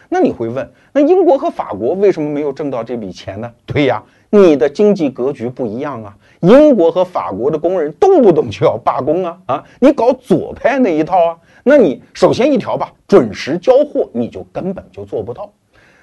[0.09, 3.51] 那你会问，那英国和法国为什么没有挣到这笔钱呢？
[3.65, 6.15] 对呀，你的经济格局不一样啊。
[6.39, 9.63] 英国和法国的工人动不动就要罢工啊啊！
[9.79, 11.35] 你搞左派那一套啊？
[11.69, 15.51] 那你首先一条吧，准时交货你就根本就做不到。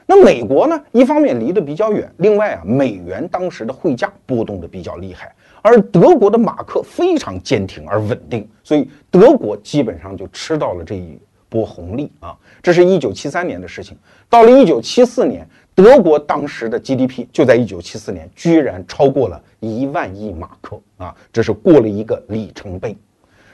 [0.05, 0.79] 那美国呢？
[0.93, 12.37] 一方面离得比较远，另外啊，美元当时的汇价波动的比较厉害，而德国的马克非常坚挺而稳定，所以德国基本上就吃到了这一波红利啊。
[12.63, 13.97] 这是一九七三年的事情。
[14.29, 22.95] 到了一九七四年，德国当时的 GDP 就在一九七四年居然超过了一万亿马克啊，这是过了一个里程碑。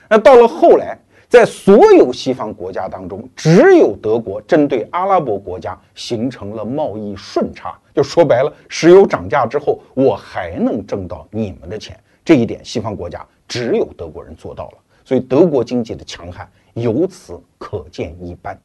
[0.08, 0.98] 那到了后来。
[1.30, 7.78] 在所有西方国家当中，只有德国针对阿拉伯国家形成了贸易顺差。
[7.94, 11.96] 就说白了，石油涨价之后，我还能挣到你们的钱。
[12.24, 14.78] 这一点，西方国家只有德国人做到了。
[15.04, 18.60] 所以，德国经济的强悍由此可见一斑。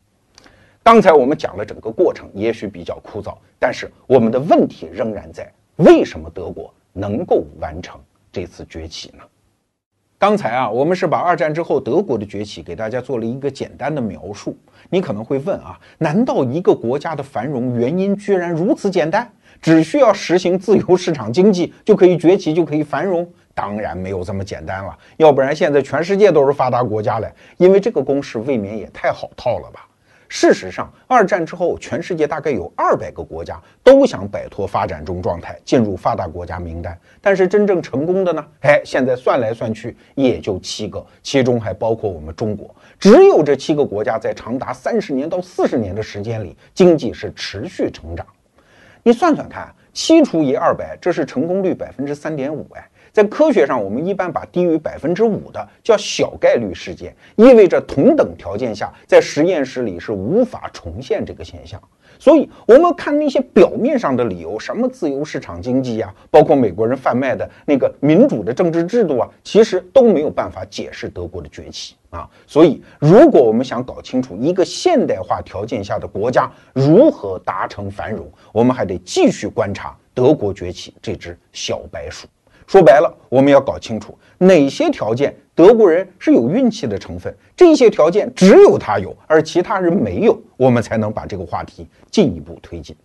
[0.82, 8.00] 刚才我们讲了整个过程，也许比较枯燥，但是我们的问题仍然在：为什么德国能够完成
[8.32, 9.24] 这次崛起呢？
[10.26, 14.58] 刚才啊，我们是把二战之后德国的崛起给大家做了一个简单的描述。
[14.90, 19.32] 你可能会问啊，难道一个国家的繁荣原因居然如此简单？
[19.62, 23.30] 只需要实行自由市场经济就可以崛起，就可以繁荣？
[23.54, 27.32] 当然没有这么简单了，要不然现在全世界都是发达国家了。
[27.58, 29.88] 因为这个公式未免也太好套了吧。
[30.38, 37.00] 事实上，二战之后，全世界大概有二百个国家都想摆脱发展中状态，进入发达国家名单。
[37.22, 38.46] 但是真正成功的呢？
[38.60, 42.76] 哎，现在算来算去也就七个，其中还包括我们中国。
[43.00, 48.28] 只有这七个国家在长达三十年到四十年的时间里，经济是持续成长。
[49.04, 52.86] 你算算看，七除以二百，这是成功率百分之三点五哎。
[53.16, 61.82] 在科学上，我们一般把低于百分之五的叫小概率事件，意味着同等条件下，在实验室里是无法重现这个现象。
[62.20, 72.30] 所以，我们看那些表面上的理由，什么自由市场经济呀，包括美国人贩卖的那个民主的政治制度啊，其实都没有办法解释德国的崛起啊。
[72.46, 82.28] 所以，如果我们想搞清楚一个现代化条件下的国家如何达成繁荣，我们还得继续观察德国崛起这只小白鼠。
[82.68, 92.96] 说白了，我们要搞清楚哪些条件德国人是有运气的成分，这些条件只有他有，而其他人没有，我们才能把这个话题进一步推进。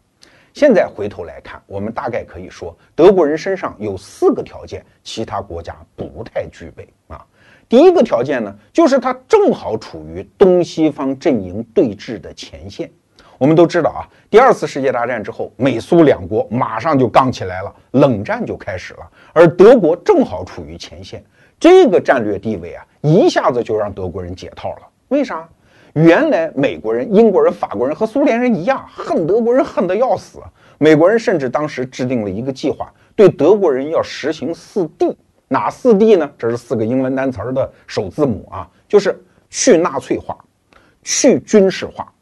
[0.53, 7.25] 现在回头来看，我们大概可以说，德国人身上有四个条件，其他国家不太具备啊。
[7.68, 12.90] 第一个条件呢，就是他正好处于东西方阵营对峙的前线。
[13.40, 19.11] 我们都知道啊，第二次世界大战之后，美苏两国马上就杠起来了，冷战就开始了。
[19.33, 21.24] 而德国正好处于前线，
[21.59, 24.83] 这个战略地位啊，一下子就让德国人解套了。
[25.09, 25.48] 为啥？
[25.94, 30.40] 原来美国人、英国人、法国人和苏联人一样，恨德国人恨得要死。
[30.76, 35.16] 美国人甚至当时制定了一个计划，对德国人要实行四 D。
[35.48, 36.31] 哪四 D 呢？
[36.37, 40.37] 这是四个英文单词的首字母啊，就是去纳粹化、
[41.03, 42.12] 去军事化。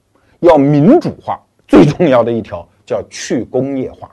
[0.41, 4.11] 要民主化，最重要的一条叫去工业化，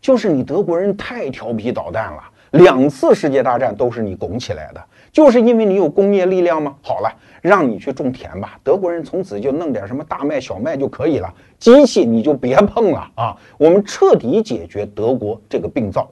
[0.00, 6.76] 就是你德国人太调皮捣蛋了，两次世界大战都是你拱起来的，就是因为你有工业力量吗？
[6.80, 13.36] 好了，让你去种田吧，德国人从此就弄点什么大麦、小麦就可以了，机器你就别碰了啊！
[13.58, 16.08] 我们彻底解决德国这个病灶。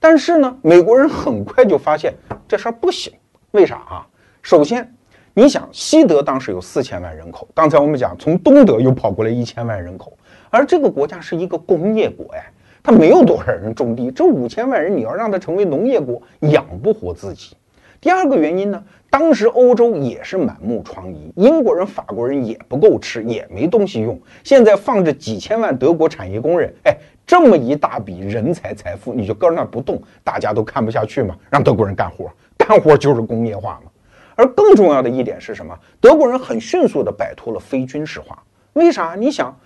[0.00, 2.12] 但是呢，美国人很快就发现
[2.48, 3.12] 这事儿不行，
[3.52, 4.06] 为啥啊？
[4.42, 4.92] 首先。
[5.34, 10.12] 你想，西德当时有四千万人口，刚才我们讲，从东德又跑过来一千万人口，
[10.50, 12.44] 而这个国家是一个工业国哎，
[12.82, 17.56] 它没有多少人种地，这五千万人你要让它成为农业国，养不活自己。
[17.98, 24.20] 第二个原因呢，当时欧洲也是满目疮痍，英国人、法国人也不够吃，也没东西用。
[24.44, 26.94] 现在放着几千万德国产业工人，哎，
[27.26, 33.91] 这么一大笔人才财富，你就搁那不动，大家都看不下去嘛，让德国人干活，干活就是工业化嘛。
[34.42, 35.72] 而更重要的一点是什么？
[36.00, 38.36] 德国人很迅速地摆脱了非军事化。
[38.72, 39.14] 为啥？
[39.16, 39.56] 你想，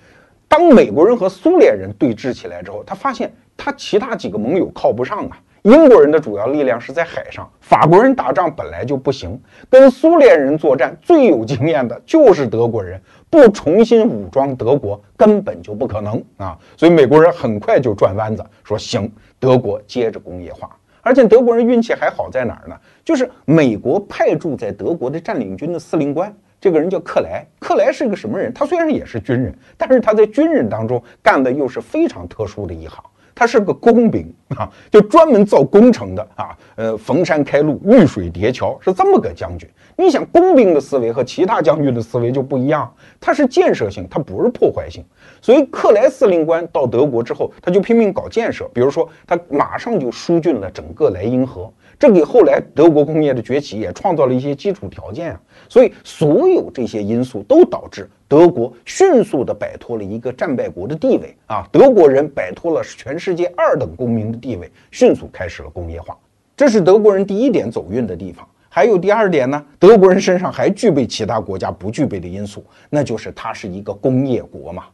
[0.47, 5.39] 当美国人和苏联人对峙起来之后，他发现他其他几个盟友靠不上啊。
[5.63, 16.57] 英国人的主要力量是在海上，法国人打仗本来就不行，跟苏联人作战最有经验的就是德国人，不重新武装德国根本就不可能啊。
[16.77, 19.11] 所以美国人很快就转弯子，说行，
[19.41, 20.71] 德国接着工业化。
[21.07, 22.77] 而且德国人运气还好在哪儿呢？
[23.05, 27.47] 就是美国派驻在德国的占领军的司令官，这个人叫克莱。
[27.61, 28.53] 克莱是个什么人？
[28.53, 33.01] 他虽然也是军人，但是他在军人当中干的又是非常特殊的一行。
[33.37, 39.71] 他是个工兵啊，就专门造工程的啊，呃，逢山开路，遇水叠桥，是这么个将军。
[39.99, 45.03] 你想，工兵的思维和其他将军的思维就不一样，他是建设性，他不是破坏性。
[45.41, 51.73] 所以克莱司令官到德国之后，他就拼命搞建设，比如说他马上就疏浚了整个莱茵河。
[51.99, 66.15] 这给后来德国工业的崛起也创造了一些基础条件啊，所以所有这些因素都导致德国迅速的摆脱了一个战败国的地位啊，德国人摆脱了全世界二等公民的地位，迅速开始了工业化。
[66.55, 68.47] 这是德国人第一点走运的地方。
[68.77, 74.85] 还有第二点呢，德国人身上还具备其他国家不具备的因素，那就是它是一个工业国嘛。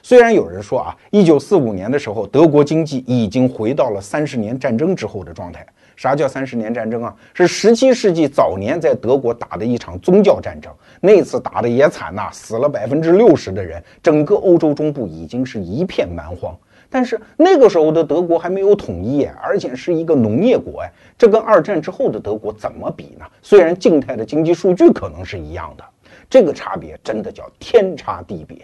[0.00, 5.66] 虽然有人说啊，一九四五年的时候，德国经济已经回到了三十年战争之后的状态。
[5.96, 7.12] 啥叫三十年战争啊？
[7.34, 16.56] 是十七世纪早年在德国打的一场宗教战争，那次打的也惨呐，死了百分之六十的人，整个欧洲中部已经是一片蛮荒。
[16.92, 23.24] 但是那个时候的德国还没有统一，而且是一个农业国，哎，这跟二战之后的德国怎么比呢？
[23.40, 25.84] 虽然静态的经济数据可能是一样的，
[26.28, 28.58] 这个差别真的叫天差地别。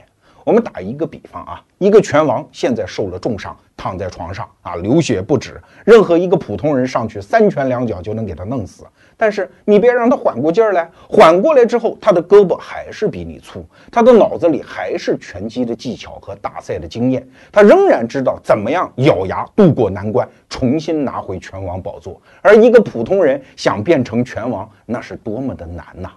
[0.49, 5.61] 我们打一个比方啊，一个拳王现在受了重伤，躺在床上啊，流血不止。
[5.85, 8.87] 任何一个普通人上去三拳两脚就能给他弄死。
[9.15, 22.19] 但是你别让他缓过劲儿来，缓过来之后，他的胳膊还是比你粗，他的脑子里还是拳击的技巧和大赛的经验，他仍然知道怎么样咬牙度过难关，重新拿回拳王宝座。
[22.41, 26.09] 而一个普通人想变成拳王，那是多么的难呐！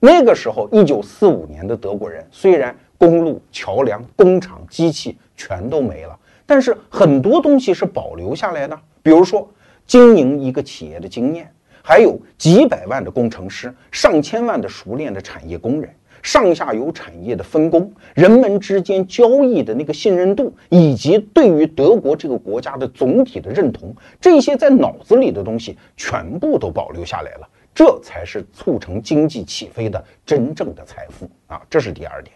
[0.00, 2.74] 那个时候，一九四五年的德国人虽然。
[2.98, 9.48] 公路、桥梁、工厂、机器全都没了，但是很多东西是保留下来的，比如说
[9.86, 11.50] 经营一个企业的经验，
[11.82, 15.88] 还有几百万的工程师、上千万的熟练的产业工人、
[16.22, 31.60] 上下游产业的分工、人们之间交易的那个信任度，以及对于德国这个国家的总体的认同，这些在脑子里的东西全部都保留下来了，这才是促成经济起飞的真正的财富啊！
[31.68, 32.34] 这是第二点。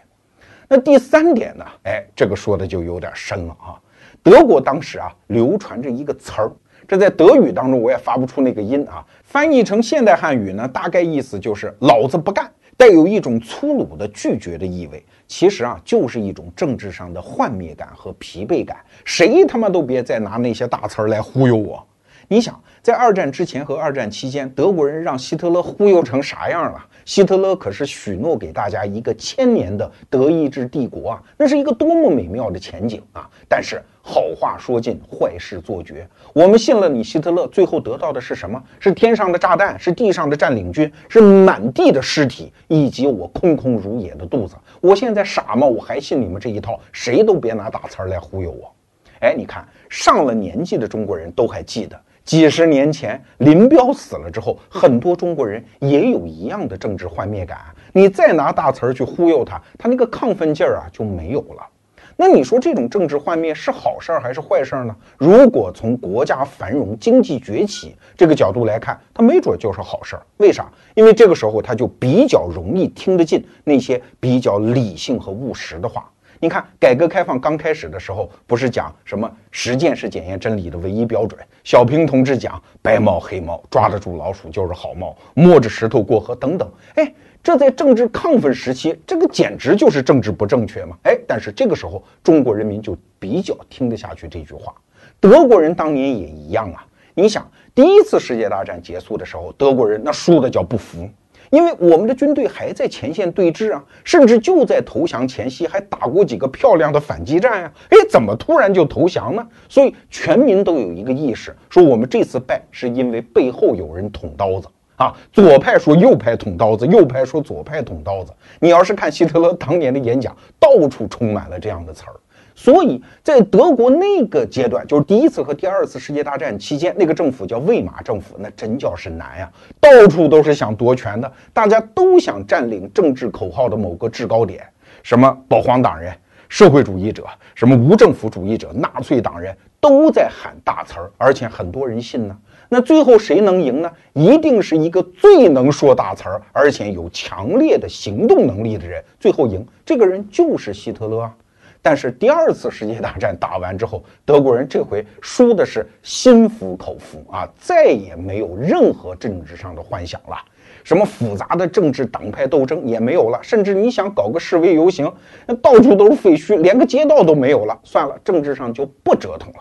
[0.73, 1.65] 那第三点呢？
[1.83, 3.75] 哎，这个说的就有点深了啊。
[4.23, 6.49] 德国当时啊，流传着一个词儿，
[6.87, 9.05] 这在德语当中我也发不出那个音啊。
[9.21, 15.03] 翻译成现代汉语呢，大概意思就是“老子不干”，带有一种粗鲁的拒绝的意味。
[15.27, 18.77] 其实啊，就是一种政治上的幻灭感和疲惫感。
[19.03, 21.85] 谁他妈都别再拿那些大词儿来忽悠我。
[22.29, 26.83] 你想，在二战之前和二战期间，德国人让希特勒忽悠成啥样了？
[27.05, 33.29] 希特勒可是许诺给大家一个千年的德意志帝国啊，那是一个多么美妙的前景啊！
[33.47, 36.07] 但是好话说尽，坏事做绝。
[36.33, 38.59] 我们信了你希特勒，最后得到的是什么？
[38.79, 44.55] 是天上的炸弹，是地上的占领军，是满地的尸体，以及我空空如也的肚子。
[44.79, 45.67] 我现在傻吗？
[45.67, 46.79] 我还信你们这一套？
[46.91, 48.73] 谁都别拿大词儿来忽悠我！
[49.19, 51.99] 哎，你看上了年纪的中国人都还记得。
[52.23, 57.57] 几十年前，林彪死了之后，很多中国人也有一样的政治幻灭感。
[57.93, 61.67] 你再拿大词儿去忽悠他，他那个亢奋劲儿啊就没有了。
[62.15, 64.95] 那你说这种政治幻灭是好事儿还是坏事儿呢？
[65.17, 70.21] 如果从国家繁荣、经济崛起这个角度来看，他没准就是好事儿。
[70.37, 70.71] 为啥？
[70.93, 76.09] 因为这个时候他就比较容易听得进那些比较理性和务实的话。
[76.43, 81.39] 你看，改革开放刚开始的时候，不是讲什么实践是检验真理的唯一标准？
[81.63, 86.67] 小平同志讲白猫黑猫，抓得住老鼠就是好猫，摸着石头过河等等。
[86.95, 87.13] 哎，
[87.43, 90.97] 这在政治亢奋时期，这个简直就是政治不正确嘛！
[91.03, 94.73] 哎，但是这个时候中国人民就比较听得下去这句话。
[95.19, 96.83] 德国人当年也一样啊！
[97.13, 101.07] 你想，第一次世界大战结束的时候，德国人那输的叫不服。
[101.51, 107.71] 因为我们的军队还在前线对峙啊，甚至就在投降前夕还打过几个漂亮的反击战呀。
[107.89, 109.45] 哎，怎么突然就投降呢？
[109.67, 115.13] 所以全民都有一个意识，说我们这次败是因为背后有人捅刀子啊。
[115.33, 118.31] 左派说右派捅刀子，右派说左派捅刀子。
[118.59, 122.15] 你要是看希特勒当年的演讲，到处充满了这样的词儿。
[122.63, 134.63] 所以在德国那个阶段，就是第一次和第二次世界大战期间，那个政府叫魏玛政府，那真叫是难呀，到处都是想夺权的，大家都想占领政治口号的某个制高点，
[135.01, 136.13] 什么保皇党人、
[136.49, 142.37] 社会主义者、什么无政府主义者、纳粹党人都在喊大词儿，而且很多人信呢。
[142.69, 143.91] 那最后谁能赢呢？
[144.13, 151.35] 一定是一个最能说大词儿，而且有强烈的行动能力的人最后赢，这个人就是希特勒啊。
[151.81, 160.37] 但是第二次世界大战打完之后，德国人这回输的是心服口服啊，再也没有任何政治上的幻想了，
[160.83, 165.11] 什么复杂的政治党派斗争也没有了，甚至你想搞个示威游行，
[165.47, 169.59] 那到处都是废墟，连个街道都没有了，算了，政治上就不折腾了。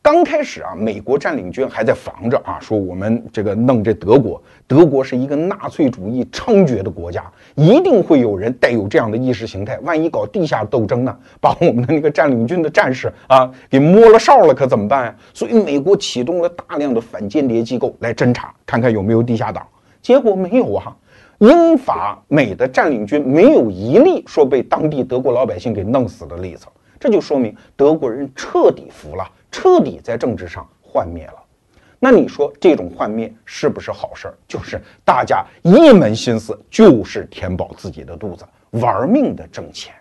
[0.00, 15.14] 刚开始啊，美国占领军还在防着啊，说我们这个弄这德国，德国是一个纳粹主义猖獗的国家，一定会有人带有这样的意识形态，万一搞地下斗争呢， 把我们的那个占领军的战士啊给摸了哨了，可怎么办呀？
[15.34, 19.66] 所以美国启动了大量的反间谍机构来侦查，看看有没有地下党。
[20.00, 20.96] 结果没有啊，
[21.38, 26.66] 英法美的占领军没有一例说被当地德国老百姓给弄死的例子，
[26.98, 29.28] 这就说明德国人彻底服了。
[29.50, 31.44] 彻底在政治上幻灭了，
[31.98, 34.34] 那你说这种幻灭是不是好事儿？
[34.46, 39.94] 就是大家一门心思就是填饱自己的肚子，玩命的挣钱。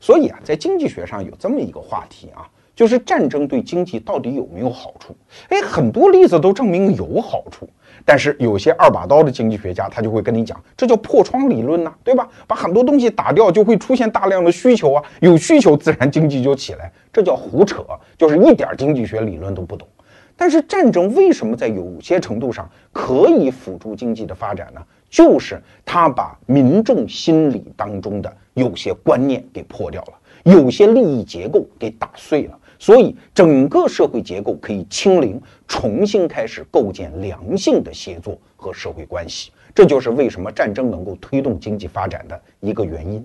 [0.00, 5.16] 所以啊，在经济学上有这么一个话题啊，就是战争对经济到底有没有好处？
[5.48, 7.68] 哎，很多例子都证明有好处。
[8.08, 12.26] 但是有些二把刀的经济学家，他就会跟你讲，这叫破窗理论呐，对吧？
[12.46, 17.84] 把很多东西打掉，就会出现大量的需求啊，有需求自然经济就起来，这叫胡扯，
[18.16, 19.86] 就是一点经济学理论都不懂。
[20.34, 24.80] 但是战争为什么在有些程度上可以辅助经济的发展呢？
[25.10, 30.12] 就是他把民众心理当中的有些观念给破掉了。
[30.44, 39.50] 有些利益结构给打碎了，所以整个社会结构可以清零，重新开始构建良性的协作和社会关系。
[39.74, 43.24] 这就是为什么战争能够推动经济发展的一个原因。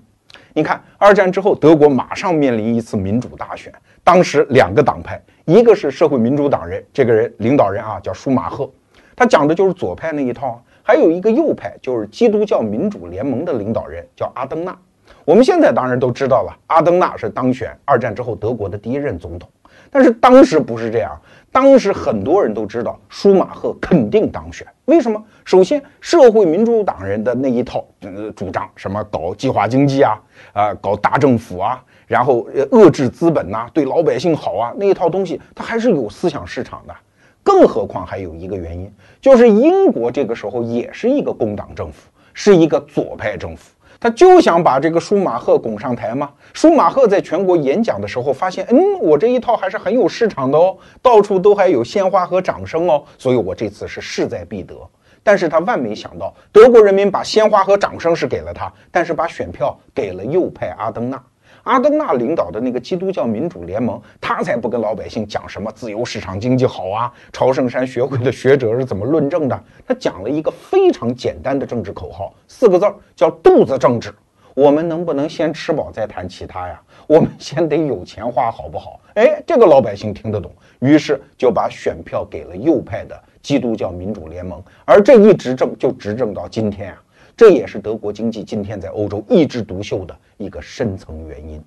[0.52, 8.70] 你看，二战之后，德国马上面临一次民主大选，当时两个党派，一个是社会民主党人，这个人领导人啊叫舒马赫，
[9.16, 14.76] 他讲的就是左派那一套；还有一个右派，就是基督教民主联盟的领导人叫阿登纳。
[15.24, 19.48] 我们现在当然都知道了，阿登纳是当选二战之后德国的第一任总统，
[19.90, 21.18] 但是当时不是这样。
[21.50, 25.22] 当时很多人都知道舒马赫肯定当选，为什么？
[25.44, 30.20] 首先，社会民主党人的那一套呃主张，什么搞计划经济啊，
[30.52, 36.94] 啊搞大政府啊，然后遏制资本呐，对老百姓好啊，那一套东西它还是有思想市场的。
[37.42, 43.70] 更何况还有一个原因，就是英国这个时候也是一个工党政府，是一个左派政府。
[44.04, 46.28] 他就想把这个舒马赫拱上台嘛？
[46.52, 54.76] 舒马赫在全国演讲的时候发现，嗯，我这一套还是很有市场的哦，到处都还有鲜花和掌声哦，所以我这次是势在必得。
[55.22, 61.18] 但是他万没想到，德国人民把鲜花和掌声是给了他，但是把选票给了右派阿登纳。
[61.64, 67.10] 阿登纳领导的那个基督教民主联盟，他才不跟老百姓讲什么自由市场经济好啊！
[67.32, 69.64] 朝圣山学会的学者是怎么论证的？
[69.86, 74.14] 他讲了一个非常简单的政治口号，四个字儿叫“肚子政治”。
[74.54, 76.80] 我们能不能先吃饱再谈其他呀？
[77.06, 79.00] 我们先得有钱花，好不好？
[79.14, 87.02] 哎，这个老百姓听得懂，于是就把选票给了右派的基督教民主联盟，而这一执政就执政到今天啊。
[87.36, 91.62] 这也是德国经济今天在欧洲一枝独秀的一个深层原因。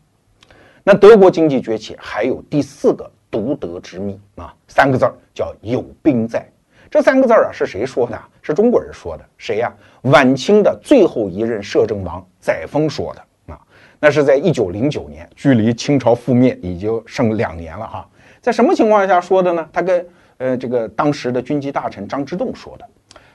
[0.84, 6.50] 那德国经济崛起还有第四个独得之秘啊，三个字儿叫有兵在。
[6.90, 8.18] 这三个字儿啊是谁说的？
[8.42, 9.26] 是中国人说的。
[9.38, 9.70] 谁呀？
[10.04, 13.60] 晚清的最后一任摄政王载沣说的啊。
[14.00, 18.10] 那是在一九零九年，距离清朝覆灭已经剩两年了哈。
[18.40, 19.70] 在什么情况下说的呢？
[19.74, 20.08] 他跟
[20.38, 22.88] 呃这个当时的军机大臣张之洞说的。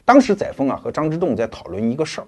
[0.04, 2.26] 当时载沣啊和张之洞在讨论一个事儿，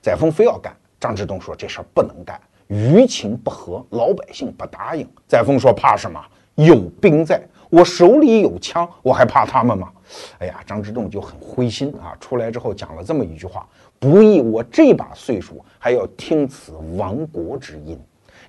[0.00, 5.08] 载沣非要干，张之洞说这事儿不能干，舆情不和，老百姓不答应。
[5.26, 6.20] 载沣说怕什么？
[6.56, 9.90] 有兵在，我手里有枪，我还怕他们吗？
[10.38, 12.14] 哎呀，张之洞就很灰心啊。
[12.20, 13.66] 出来之后讲了这么一句话：
[13.98, 17.98] 不义我这把岁数还要听此亡国之音。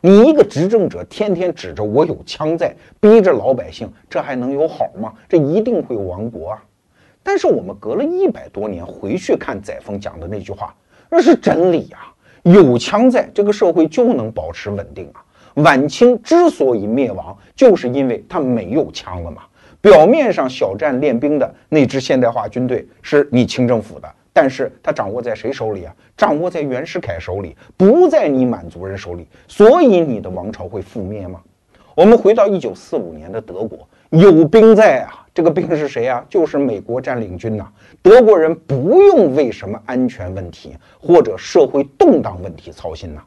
[0.01, 5.13] 你一个执政者天天指着我有枪在，逼着老百姓，这还能有好吗？
[5.29, 6.63] 这一定会亡国啊！
[7.23, 10.75] 但是我们隔了一百多年回去看载沣讲的那句话，
[11.09, 12.13] 那是真理啊！
[12.43, 15.23] 有枪在这个社会就能保持稳定啊。
[15.63, 19.43] 晚清之所以灭亡，就是因为他没有枪了嘛。
[19.79, 25.95] 表面上小站练兵的那支现代化军队是你清政府的，但是它掌握在谁手里啊？
[26.17, 29.27] 掌握在袁世凯手里，不在你满族人手里。
[29.47, 31.39] 所以你的王朝会覆灭吗？
[31.95, 35.22] 我们回到一九四五年的德国，有兵在啊。
[35.33, 36.23] 这个兵是谁呀？
[36.29, 37.67] 就是美国占领军呐。
[38.01, 43.21] 德国人不用为什么安全问题或者社会动荡问题操心呐。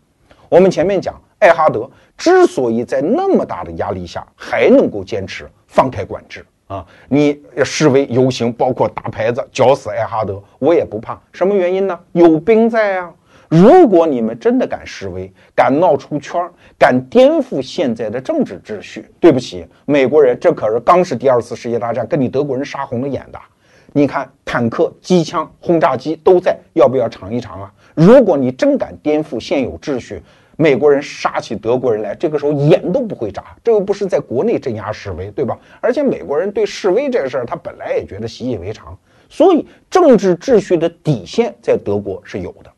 [0.49, 11.21] 我们前面讲，艾哈德之所以在那么大的压力下还能够坚持放开管制啊，你示威游行，包括打牌子绞死艾哈德，我也不怕。
[11.33, 11.99] 什么原因呢？
[12.13, 13.13] 有兵在啊。
[13.49, 16.41] 如果你们真的敢示威，敢闹出圈，
[16.79, 23.39] 敢颠覆现在的政治秩序，对不起，美国人，这可是刚是第二次世界大战，跟你德国人杀红了眼的。
[23.93, 27.73] 你看，坦克、机枪、轰炸机都在，要不要尝一尝啊？
[27.95, 30.21] 如果你真敢颠覆现有秩序，
[30.57, 33.57] 美国人杀起德国人来，这个时候眼都不会眨。
[33.63, 35.59] 这又不是在国内镇压示威，对吧？
[35.81, 38.99] 而且美国人对示威这事儿，他本来也觉得习以为常，
[39.31, 42.71] 所以政治秩序的底线在德国是有的。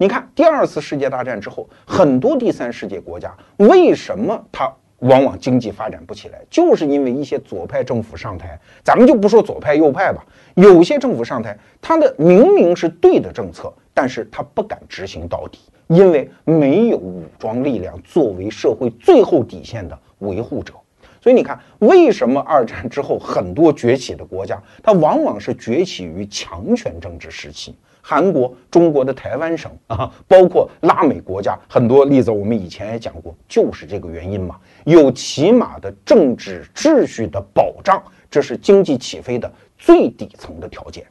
[0.00, 6.40] 你看，第二次世界大战之后，很多第三世界国家为什么它往往经济发展不起来？
[6.48, 8.56] 就是因为一些左派政府上台。
[8.84, 10.24] 咱们就不说左派右派吧，
[10.54, 20.74] 有些政府上台，他的明明是对的政策，但是他不敢执行到底，因为没有武装力量作为社会最后底线的维护者。
[21.20, 27.76] 所以你看，为什么二战之后很多崛起的国家，它往往是崛起于强权政治时期？
[28.10, 34.56] 韩国、中国的台湾省啊，包括拉美国家，很多例子我们以前也讲过，就是这个原因嘛。
[34.86, 41.04] 有起码的政治秩序的保障，这是经济起飞的最底层的条件。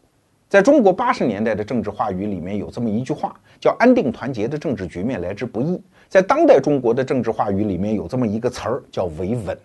[0.49, 5.79] 在中国八十年代的政治话语里面有这么一句话，叫“安定团结的政治局面来之不易”。
[6.09, 9.55] 在当代中国的政治话语里面有这么一个词儿，叫“维稳”。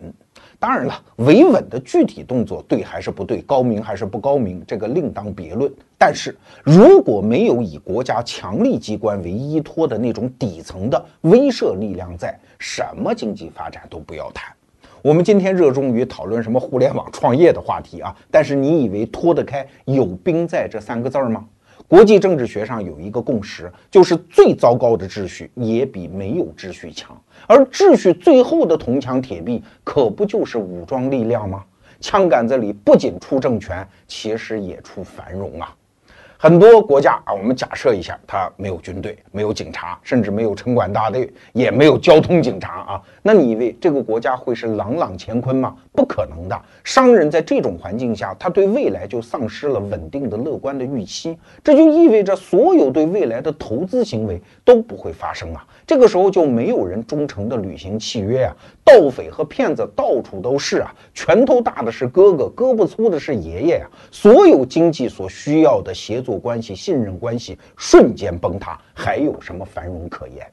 [0.63, 5.69] 当然了，维稳的具体动作对还是不对，高明还是不高明，这个另当别论。
[5.99, 6.33] 但是
[6.63, 14.55] 如果没有以国家强力机关为依托的那种底层的威慑力量在，什么经济发展都不要谈。
[15.03, 21.45] 我们今天热衷于讨论什么互联网创业的话题啊，但是你以为脱得开“有兵在”这三个字儿吗？
[21.93, 27.14] 国际政治学上有一个共识，就是最糟糕的秩序也比没有秩序强。
[27.47, 31.62] 而秩序最后的铜墙铁壁，可不就是武装力量吗？
[32.01, 35.76] 枪杆子里不仅出政权，其实也出繁荣啊。
[36.43, 43.03] 很多国家啊，我们假设一下，它没有军队，没有警察，甚至没有城管大队，也没有交通警察啊。
[43.22, 45.76] 那你以为这个国家会是朗朗乾坤吗？
[45.93, 46.62] 不可能的。
[46.82, 55.64] 商人在这种环境下，他对未来就丧失了稳定的、乐观的预期，这就意味着所有对未来的投资行为都不会发生啊。
[55.86, 63.86] 这个时候就没有人忠诚的履行契约啊，盗匪和骗子到处都是啊，拳头大的是哥哥，胳膊粗的是爷爷呀。
[64.11, 70.47] 所有经济所需要的协作关系、信任关系瞬间崩塌，还有什么繁荣可言？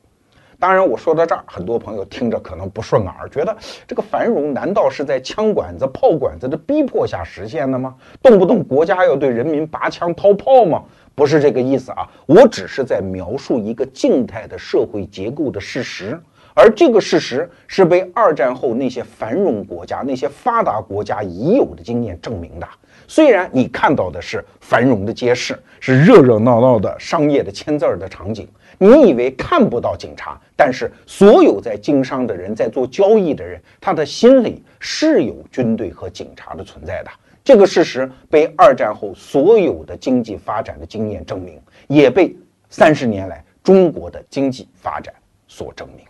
[0.61, 3.57] 当然，我说到这儿，很多朋友听着可能不顺耳，觉得
[3.87, 7.95] 这个繁荣难道是在枪管子、炮管子的逼迫下实现的吗？
[8.21, 10.83] 动不动国家要对人民拔枪掏炮吗？
[11.15, 16.19] 不是这个意思啊，我只是在描述一个静态的社会结构的事实，
[16.53, 22.67] 而这个事实是被二战后那些繁荣国家、那些发达国家已有的经验证明的。
[23.09, 28.47] 虽然你看到的是繁荣的街市，是热热闹闹的商业的签字儿的场景，
[28.77, 37.09] 你以为看不到警察，但是所有在经商的人、在做交易的人，他的心里是有军队和警察的存在的。
[37.43, 42.35] 这个事实被二战后所有的经济发展的经验证明，也被
[42.69, 45.11] 三十年来中国的经济发展
[45.47, 46.05] 所证明。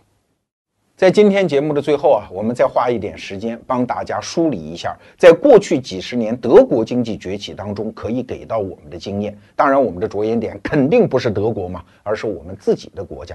[1.00, 9.34] 在今天节目的最后啊，我们再花一点时间帮大家梳理一下，在过去几十年德国经济崛起当中可以给到我们的经验。
[9.56, 13.34] 当然，我们的着眼点肯定不是德国嘛，而是我们自己的国家。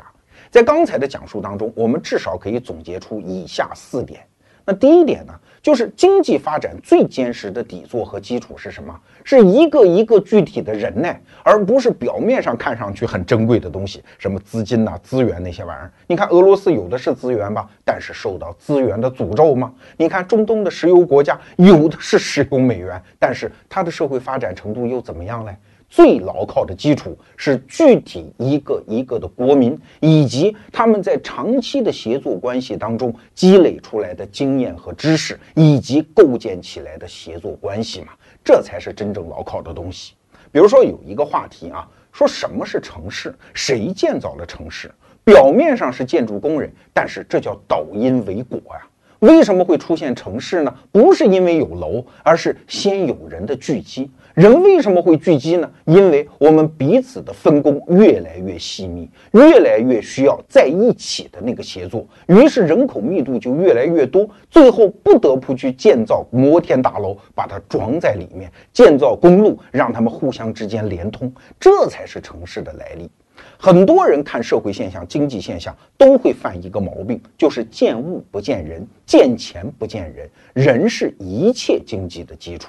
[0.52, 4.22] 在刚才的讲述当中，我们至少可以总结出以下四点。
[4.64, 5.34] 那第一点呢？
[5.66, 8.96] 就是经济发展最坚实的底座和基础是什么？
[9.24, 11.12] 是一个一个具体的人呢，
[11.42, 15.92] 而不是表面上看上去很珍贵的东西，什么资金呐、资源那些玩意儿。
[16.06, 19.74] 你看俄罗斯有的是资源吧，但是受到资源的诅咒吗？
[19.98, 25.56] 你看中东的石油国家有的是石油美元，但是它的社会发展程度又怎么样嘞？
[25.90, 38.08] 最牢靠的基础是具体一个一个的国民，以及他们在长期的协作关系当中积累出来的经验和知识，以及构建起来的协作关系嘛，
[38.44, 40.14] 这才是真正牢靠的东西。
[40.52, 43.34] 比如说有一个话题啊，说什么是城市？
[43.54, 44.92] 谁建造了城市？
[45.24, 48.88] 表面上是建筑工人，但是这叫倒因为果呀。
[49.20, 50.76] 为什么会出现城市呢？
[50.92, 54.12] 不是因为有楼，而是先有人的聚集。
[54.36, 55.72] 人为什么会聚集呢？
[55.86, 73.10] 因为我们彼此的分工越来越细密，越来越需要在一起的那个协作，于是人口密度就越来越多，最后不得不去建造摩天大楼，把它装在里面，建造公路，让他们互相之间连通，这才是城市的来历。
[73.58, 82.68] 很多人看社会现象、经济现象都会犯一个毛病，就是见物不见人，见钱不见人，人是一切经济的基础。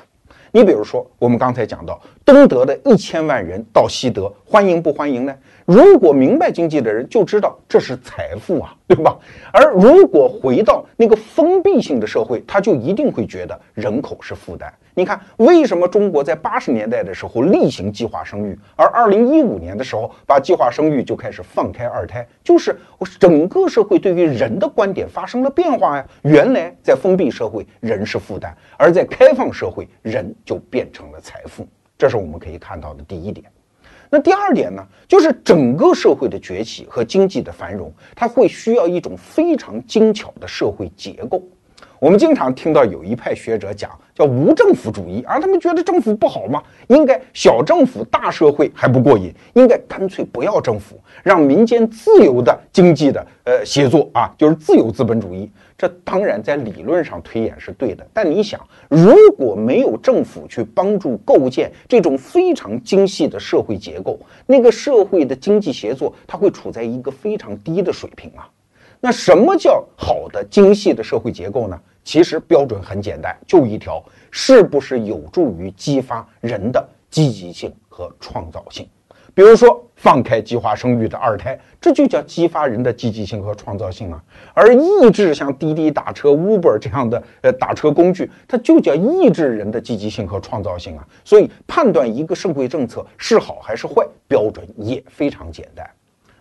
[0.57, 5.37] 你比如说，我们刚才讲到东德的一千万人到西德，欢迎不欢迎呢？
[5.67, 9.15] 如果明白经济的人就知道这是财富啊，对吧？
[9.53, 14.73] 而如果回到那个封闭性的社会，他就一定会觉得人口是负担。
[14.99, 22.27] 你看，为什么中国在八十年代的时候例行计划生育，而二零一五年的时候把计划生育就开始放开二胎？
[22.43, 22.75] 就是
[23.21, 26.07] 整个社会对于人的观点发生了变化呀。
[26.23, 31.69] 原来在封闭社会，人是负担；而在开放社会，人就变成了财富。
[31.99, 33.45] 这是我们可以看到的第一点。
[34.09, 41.43] 那第二点呢，就是整个社会的崛起和经济的繁荣，它会需要一种非常精巧的社会结构。
[41.99, 46.63] 我们经常听到有一派学者讲叫无政府主义，而他们觉得政府不好吗？
[46.89, 55.51] 应该小政府大社会还不过瘾，应该干脆不要政府，让民间自由的经济的呃协作啊，就是自由资本主义。
[55.79, 68.49] 这当然在理论上推演是对的，但你想，如果没有政府去帮助构建这种非常精细的社会结构，那个社会的经济协作它会处在一个非常低的水平啊。
[69.01, 71.81] 那什么叫好的精细的社会结构呢？
[72.03, 78.89] 其实标准很简单，就一条：是不是有助于激发人的积极性和创造性？
[79.35, 84.23] 比如说放开计划生育的二胎，这就叫激发人的积极性和创造性啊。
[84.55, 91.07] 而抑制像滴滴打车、Uber 这样的呃打车工具，它就叫抑制人的积极性和创造性啊。
[91.23, 95.87] 所以判断一个社会政策是好还是坏，标准也非常简单。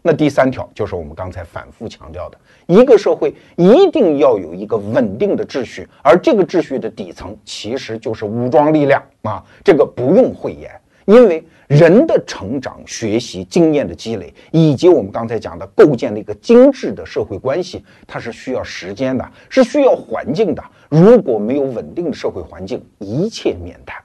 [0.08, 2.38] 那第三条就是我们刚才反复强调的，
[2.68, 10.70] 一个社会一定要有一个稳定的秩序，而这个秩序的底层其实就是武装力量啊，这个不用讳言，
[11.06, 20.64] 因为人的成长、学习、经验的积累，以及我们刚才讲的构建了一个精致的社会关系，它是需要时间的，是需要环境的。
[20.88, 24.00] 如果没有稳定的社会环境，一切免谈。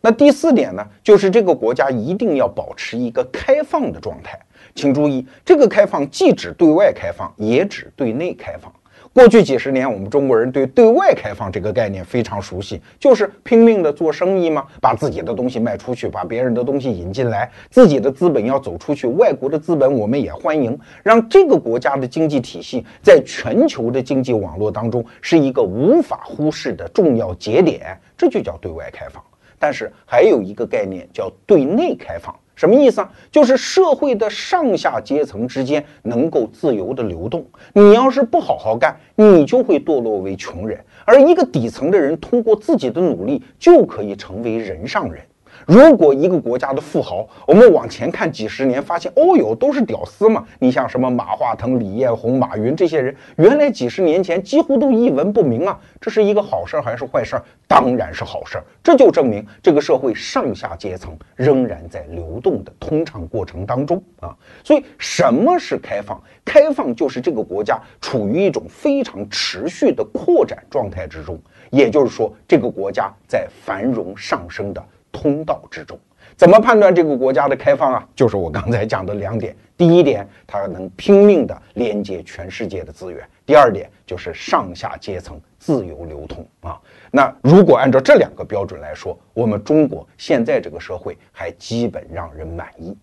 [0.00, 4.38] 那第四点呢，就是这个国家一定要保持一个开放的状态。
[4.74, 8.72] 请注意，这个开放既指对外开放，也指对内开放。
[9.12, 29.20] 过去几十年，我们中国人对对外开放这个概念非常熟悉，就是拼命的做生意嘛，把自己的东西卖出去，把别人的东西引进来，自己的资本要走出去，外国的资本我们也欢迎，让这个国家的经济体系在全球的经济网络当中是一个无法忽视的重要节点，这就叫对外开放。
[29.58, 32.32] 但是还有一个概念叫对内开放。
[32.60, 33.10] 什么意思啊？
[33.32, 37.42] 就是社会的上下阶层之间能够自由的流动。
[37.72, 45.22] 你要是不好好干，你就会堕落为穷人；而一个底层的人，通过自己的努力，就可以成为人上人。
[45.70, 50.44] 如果一个国家的富豪，我们往前看几十年，发现哦哟，都是屌丝嘛。
[50.58, 55.78] 你像什么马化腾、李彦宏、马云这些人，原来几十年前几乎都一文不名啊。
[56.00, 57.44] 这是一个好事儿还是坏事儿？
[57.68, 58.64] 当然是好事儿。
[58.82, 64.36] 这就证明这个社会上下阶层仍然在流动的通畅过程当中啊。
[64.64, 66.20] 所以什么是开放？
[66.44, 71.40] 开放就是这个国家处于一种非常持续的扩展状态之中，
[71.70, 74.84] 也就是说，这个国家在繁荣上升的。
[75.12, 75.98] 通道之中，
[76.36, 78.08] 怎么判断这个国家的开放啊？
[78.14, 86.80] 就是我刚才讲的两点：第一点，它能拼命的连接全世界的资源；第二点，就是上下阶层自由流通啊。
[87.10, 92.96] 那如果按照这两个标准来说，我们中国现在这个社会还基本让人满意。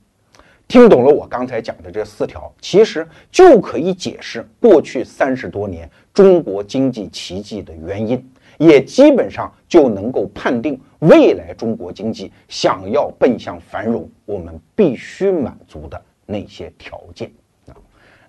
[0.67, 8.29] 听懂了我刚才讲的这四条，其实就可以解释过去三十多年中国经济奇迹的原因。
[8.57, 17.31] 也基本上就能够判定未来中国经济想要奔向繁荣，我们必须满足的那些条件
[17.67, 17.75] 啊。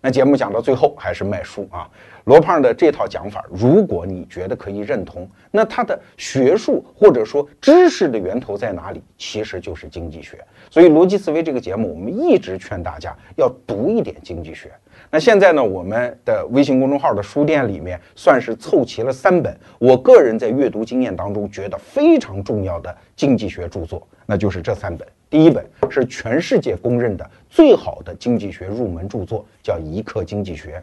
[0.01, 1.89] 那节目讲到最后还是卖书啊。
[2.25, 9.03] 罗胖的这套讲法，如果你觉得可以认同，那他的学术或者说知识的源头在哪里？
[9.17, 10.39] 其实就是经济学。
[10.69, 14.71] 所以逻辑思维这个节目，我们一直劝大家要读一点经济学。
[15.11, 25.09] 那现在呢，我们的微信公众号的书店里面算是凑齐了三本，我个人在阅读经验当中觉得非常重要的经济学著作，那就是这三本。
[25.31, 30.83] 第一本是全世界公认的最好的经济学入门著作，叫《一课经济学》。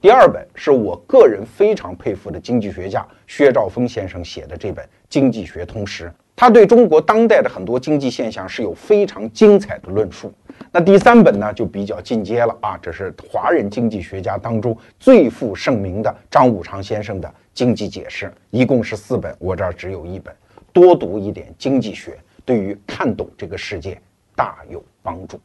[0.00, 6.06] 第二本是我个人非常佩服的经济学家薛兆丰先生写的这本《经济学通识》，
[6.40, 10.32] 他对中国当代的很多经济现象是有非常精彩的论述。
[10.72, 20.34] 那第三本呢，就比较进阶了啊，这是华人经济学家当中最负盛名的张五常先生的《经济解释》，一共是四本，我这儿只有一本。
[20.72, 24.00] 多读一点经济学，对于看懂这个世界
[24.34, 25.38] 大有帮助。